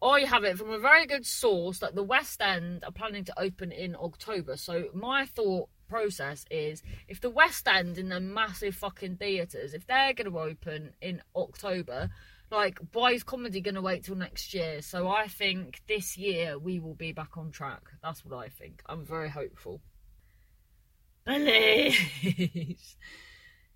I 0.00 0.20
have 0.20 0.44
it 0.44 0.58
from 0.58 0.70
a 0.70 0.78
very 0.78 1.06
good 1.06 1.26
source 1.26 1.80
that 1.80 1.94
the 1.94 2.04
West 2.04 2.40
End 2.40 2.84
are 2.84 2.92
planning 2.92 3.24
to 3.24 3.40
open 3.40 3.72
in 3.72 3.96
October. 3.96 4.56
So 4.56 4.90
my 4.94 5.26
thought 5.26 5.68
process 5.88 6.44
is 6.52 6.84
if 7.08 7.20
the 7.20 7.30
West 7.30 7.66
End 7.66 7.98
in 7.98 8.08
the 8.08 8.20
massive 8.20 8.76
fucking 8.76 9.16
theatres, 9.16 9.74
if 9.74 9.86
they're 9.88 10.12
going 10.14 10.30
to 10.30 10.38
open 10.38 10.92
in 11.00 11.20
October, 11.34 12.10
like 12.50 12.78
why 12.92 13.12
is 13.12 13.24
comedy 13.24 13.60
going 13.60 13.74
to 13.74 13.82
wait 13.82 14.04
till 14.04 14.14
next 14.14 14.54
year? 14.54 14.82
So 14.82 15.08
I 15.08 15.26
think 15.26 15.82
this 15.88 16.16
year 16.16 16.58
we 16.58 16.78
will 16.78 16.94
be 16.94 17.10
back 17.10 17.36
on 17.36 17.50
track. 17.50 17.82
That's 18.00 18.24
what 18.24 18.38
I 18.38 18.48
think. 18.50 18.82
I'm 18.86 19.04
very 19.04 19.30
hopeful. 19.30 19.80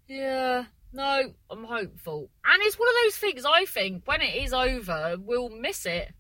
Yeah. 0.08 0.64
No, 0.92 1.32
I'm 1.50 1.64
hopeful. 1.64 2.30
And 2.44 2.62
it's 2.62 2.78
one 2.78 2.88
of 2.88 2.94
those 3.04 3.16
things 3.16 3.44
I 3.46 3.64
think 3.64 4.06
when 4.06 4.20
it 4.20 4.36
is 4.36 4.52
over, 4.52 5.16
we'll 5.18 5.48
miss 5.48 5.86
it. 5.86 6.12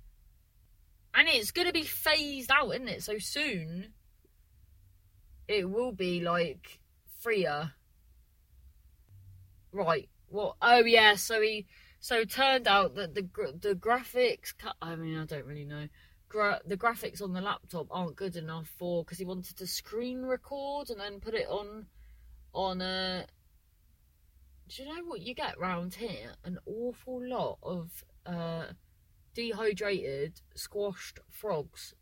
And 1.14 1.28
it's 1.28 1.50
going 1.50 1.66
to 1.66 1.74
be 1.74 1.82
phased 1.82 2.50
out, 2.50 2.70
isn't 2.70 2.88
it? 2.88 3.02
So 3.02 3.18
soon, 3.18 3.92
it 5.46 5.68
will 5.68 5.92
be 5.92 6.20
like 6.20 6.78
freer. 7.20 7.72
Right. 9.72 10.08
Well, 10.30 10.56
oh 10.62 10.84
yeah. 10.84 11.16
So 11.16 11.42
he, 11.42 11.66
so 12.00 12.20
it 12.20 12.30
turned 12.30 12.66
out 12.66 12.94
that 12.94 13.14
the 13.14 13.28
the 13.60 13.74
graphics. 13.74 14.54
I 14.80 14.96
mean, 14.96 15.18
I 15.18 15.26
don't 15.26 15.44
really 15.44 15.66
know. 15.66 15.88
Gra- 16.30 16.62
the 16.64 16.78
graphics 16.78 17.20
on 17.20 17.34
the 17.34 17.42
laptop 17.42 17.88
aren't 17.90 18.16
good 18.16 18.36
enough 18.36 18.68
for 18.78 19.04
because 19.04 19.18
he 19.18 19.26
wanted 19.26 19.58
to 19.58 19.66
screen 19.66 20.22
record 20.22 20.88
and 20.88 20.98
then 20.98 21.20
put 21.20 21.34
it 21.34 21.46
on 21.46 21.86
on 22.54 22.80
a 22.80 23.26
do 24.68 24.82
you 24.82 24.88
know 24.88 25.04
what 25.04 25.20
you 25.20 25.34
get 25.34 25.58
round 25.58 25.94
here? 25.94 26.32
An 26.44 26.58
awful 26.66 27.20
lot 27.26 27.58
of 27.62 28.04
uh, 28.24 28.66
dehydrated, 29.34 30.40
squashed 30.54 31.20
frogs, 31.30 31.94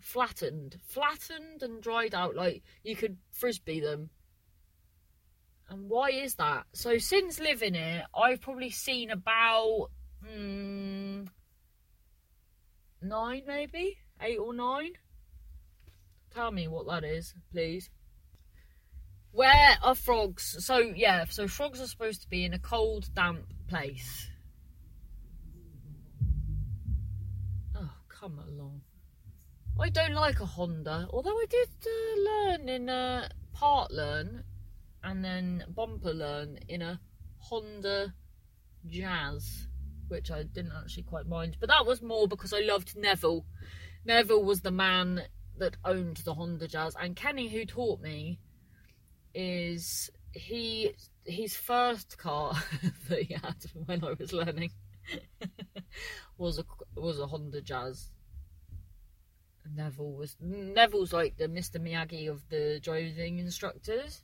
flattened, 0.00 0.78
flattened 0.86 1.62
and 1.62 1.82
dried 1.82 2.14
out 2.14 2.34
like 2.34 2.62
you 2.82 2.96
could 2.96 3.16
frisbee 3.30 3.80
them. 3.80 4.10
And 5.68 5.88
why 5.88 6.10
is 6.10 6.34
that? 6.34 6.66
So 6.74 6.98
since 6.98 7.40
living 7.40 7.74
here, 7.74 8.04
I've 8.14 8.40
probably 8.40 8.70
seen 8.70 9.10
about 9.10 9.90
mm, 10.24 11.26
nine, 13.00 13.42
maybe 13.46 13.98
eight 14.20 14.38
or 14.38 14.52
nine. 14.52 14.92
Tell 16.34 16.50
me 16.50 16.68
what 16.68 16.86
that 16.88 17.04
is, 17.04 17.34
please. 17.52 17.88
Where 19.34 19.76
are 19.82 19.96
frogs? 19.96 20.64
So 20.64 20.78
yeah, 20.78 21.24
so 21.28 21.48
frogs 21.48 21.80
are 21.80 21.88
supposed 21.88 22.22
to 22.22 22.28
be 22.28 22.44
in 22.44 22.54
a 22.54 22.58
cold, 22.60 23.12
damp 23.14 23.46
place. 23.66 24.30
Oh, 27.76 27.90
come 28.08 28.38
along. 28.38 28.82
I 29.80 29.88
don't 29.88 30.14
like 30.14 30.38
a 30.38 30.46
Honda, 30.46 31.08
although 31.10 31.36
I 31.36 31.46
did 31.50 31.68
uh, 31.84 32.20
learn 32.20 32.68
in 32.68 32.88
a 32.88 33.28
part 33.52 33.90
learn 33.90 34.44
and 35.02 35.24
then 35.24 35.64
bumper 35.74 36.14
learn 36.14 36.60
in 36.68 36.80
a 36.80 37.00
Honda 37.38 38.14
Jazz, 38.86 39.66
which 40.06 40.30
I 40.30 40.44
didn't 40.44 40.74
actually 40.80 41.02
quite 41.02 41.26
mind. 41.26 41.56
But 41.58 41.70
that 41.70 41.86
was 41.86 42.02
more 42.02 42.28
because 42.28 42.52
I 42.52 42.60
loved 42.60 42.96
Neville. 42.96 43.44
Neville 44.04 44.44
was 44.44 44.60
the 44.60 44.70
man 44.70 45.22
that 45.58 45.76
owned 45.84 46.18
the 46.18 46.34
Honda 46.34 46.68
Jazz, 46.68 46.94
and 47.00 47.16
Kenny, 47.16 47.48
who 47.48 47.64
taught 47.64 48.00
me, 48.00 48.38
is 49.34 50.10
he 50.32 50.94
his 51.24 51.56
first 51.56 52.18
car 52.18 52.54
that 53.08 53.22
he 53.22 53.34
had 53.34 53.56
when 53.86 54.04
I 54.04 54.14
was 54.18 54.32
learning 54.32 54.70
was 56.38 56.58
a 56.58 56.64
was 57.00 57.18
a 57.18 57.26
Honda 57.26 57.60
Jazz. 57.60 58.10
Neville 59.74 60.12
was 60.12 60.36
Neville's 60.40 61.12
like 61.12 61.36
the 61.36 61.48
Mr 61.48 61.76
Miyagi 61.80 62.30
of 62.30 62.48
the 62.48 62.80
driving 62.82 63.38
instructors. 63.38 64.22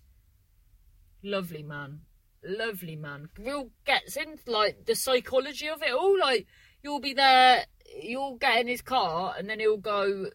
Lovely 1.23 1.63
man, 1.63 2.01
lovely 2.45 2.97
man. 2.97 3.29
Real 3.39 3.71
gets 3.85 4.17
into 4.17 4.51
like 4.51 4.85
the 4.87 4.95
psychology 4.95 5.69
of 5.69 5.83
it 5.83 5.93
all. 5.93 6.19
Like 6.19 6.47
you'll 6.83 7.01
be 7.01 7.15
there, 7.15 7.65
you'll 8.03 8.37
get 8.37 8.61
in 8.61 8.69
his 8.69 8.83
car, 8.83 9.35
and 9.39 9.49
then 9.49 9.61
he'll 9.61 9.77
go 9.79 10.27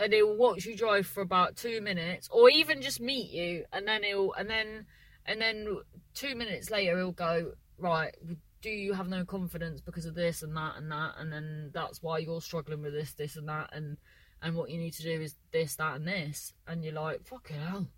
and 0.00 0.12
he'll 0.12 0.36
watch 0.36 0.64
you 0.64 0.76
drive 0.76 1.06
for 1.06 1.20
about 1.20 1.56
two 1.56 1.80
minutes, 1.80 2.28
or 2.30 2.48
even 2.50 2.82
just 2.82 3.00
meet 3.00 3.30
you, 3.30 3.64
and 3.72 3.86
then 3.86 4.02
he'll 4.02 4.32
and 4.32 4.48
then 4.48 4.86
and 5.26 5.40
then 5.40 5.78
two 6.14 6.34
minutes 6.34 6.70
later 6.70 6.96
he'll 6.96 7.12
go 7.12 7.52
right. 7.78 8.14
do 8.62 8.70
you 8.70 8.92
have 8.92 9.08
no 9.08 9.24
confidence 9.24 9.80
because 9.80 10.06
of 10.06 10.14
this 10.14 10.42
and 10.42 10.56
that 10.56 10.76
and 10.76 10.90
that 10.90 11.12
and 11.18 11.32
then 11.32 11.70
that's 11.72 12.02
why 12.02 12.18
you're 12.18 12.40
struggling 12.40 12.82
with 12.82 12.92
this 12.92 13.12
this 13.14 13.36
and 13.36 13.48
that 13.48 13.70
and 13.72 13.96
and 14.42 14.56
what 14.56 14.70
you 14.70 14.78
need 14.78 14.92
to 14.92 15.02
do 15.02 15.20
is 15.20 15.36
this 15.52 15.76
that 15.76 15.96
and 15.96 16.06
this 16.06 16.52
and 16.66 16.84
you're 16.84 16.94
like 16.94 17.24
fuck 17.26 17.50
it 17.50 17.54
fucking 17.54 17.56
hell. 17.68 17.88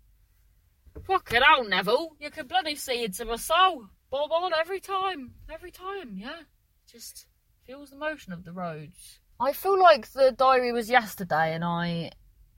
Fucking 1.07 1.41
hell 1.41 1.63
neville. 1.67 2.15
You 2.19 2.29
can 2.29 2.47
bloody 2.47 2.75
see 2.75 3.03
into 3.03 3.25
my 3.25 3.37
soul. 3.37 3.87
Bob 4.11 4.31
on 4.31 4.51
every 4.53 4.79
time 4.79 5.31
every 5.51 5.71
time 5.71 6.17
yeah. 6.17 6.41
Just 6.91 7.25
feels 7.65 7.89
the 7.89 7.95
motion 7.95 8.33
of 8.33 8.43
the 8.43 8.51
roads 8.51 9.19
i 9.39 9.51
feel 9.51 9.79
like 9.79 10.11
the 10.11 10.31
diary 10.31 10.71
was 10.71 10.89
yesterday 10.89 11.53
and 11.53 11.63
i 11.63 12.09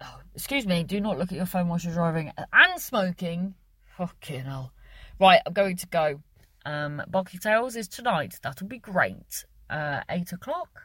oh, 0.02 0.20
excuse 0.34 0.66
me 0.66 0.84
do 0.84 1.00
not 1.00 1.18
look 1.18 1.32
at 1.32 1.38
your 1.38 1.46
phone 1.46 1.68
whilst 1.68 1.86
you're 1.86 1.94
driving 1.94 2.32
and 2.54 2.82
smoking 2.82 3.56
fucking 3.98 4.46
hell 4.46 4.72
right 5.20 5.42
i'm 5.46 5.54
going 5.54 5.78
to 5.78 5.88
go 5.88 6.20
um, 6.66 7.02
Bulky 7.08 7.38
Tales 7.38 7.76
is 7.76 7.88
tonight. 7.88 8.40
That'll 8.42 8.68
be 8.68 8.80
great. 8.80 9.46
Uh, 9.70 10.02
8 10.10 10.34
o'clock. 10.34 10.82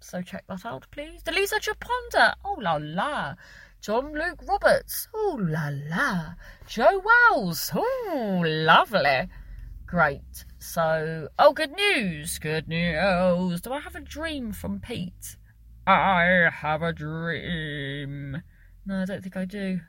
So 0.00 0.20
check 0.20 0.44
that 0.48 0.66
out, 0.66 0.86
please. 0.90 1.22
Daliso 1.22 1.58
Chaponda. 1.60 2.34
Oh 2.44 2.56
la 2.60 2.78
la. 2.80 3.34
John 3.80 4.12
Luke 4.12 4.42
Roberts. 4.46 5.08
Oh 5.14 5.38
la 5.40 5.70
la. 5.88 6.34
Joe 6.66 7.00
Wells. 7.00 7.70
Oh, 7.74 8.42
lovely. 8.44 9.28
Great. 9.86 10.44
So, 10.58 11.28
oh, 11.38 11.52
good 11.52 11.72
news. 11.72 12.38
Good 12.38 12.68
news. 12.68 13.60
Do 13.60 13.72
I 13.72 13.80
have 13.80 13.94
a 13.94 14.00
dream 14.00 14.52
from 14.52 14.80
Pete? 14.80 15.36
I 15.86 16.48
have 16.52 16.82
a 16.82 16.92
dream. 16.92 18.42
No, 18.86 19.02
I 19.02 19.04
don't 19.04 19.22
think 19.22 19.36
I 19.36 19.44
do. 19.44 19.80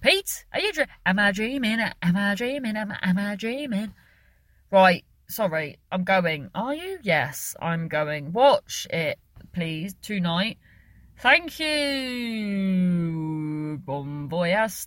Pete, 0.00 0.44
are 0.52 0.60
you 0.60 0.72
dreaming? 0.72 0.90
Am 1.06 1.18
I 1.18 1.32
dreaming? 1.32 1.80
Am 1.80 2.16
I 2.16 2.34
dreaming? 2.34 2.76
Am, 2.76 2.92
am 3.02 3.18
I 3.18 3.36
dreaming? 3.36 3.94
Right, 4.70 5.04
sorry, 5.28 5.78
I'm 5.92 6.04
going. 6.04 6.50
Are 6.54 6.74
you? 6.74 6.98
Yes, 7.02 7.54
I'm 7.60 7.88
going. 7.88 8.32
Watch 8.32 8.86
it, 8.90 9.18
please, 9.52 9.94
tonight. 10.02 10.58
Thank 11.18 11.60
you. 11.60 12.94
Bon 13.84 14.28
voyage. 14.28 14.86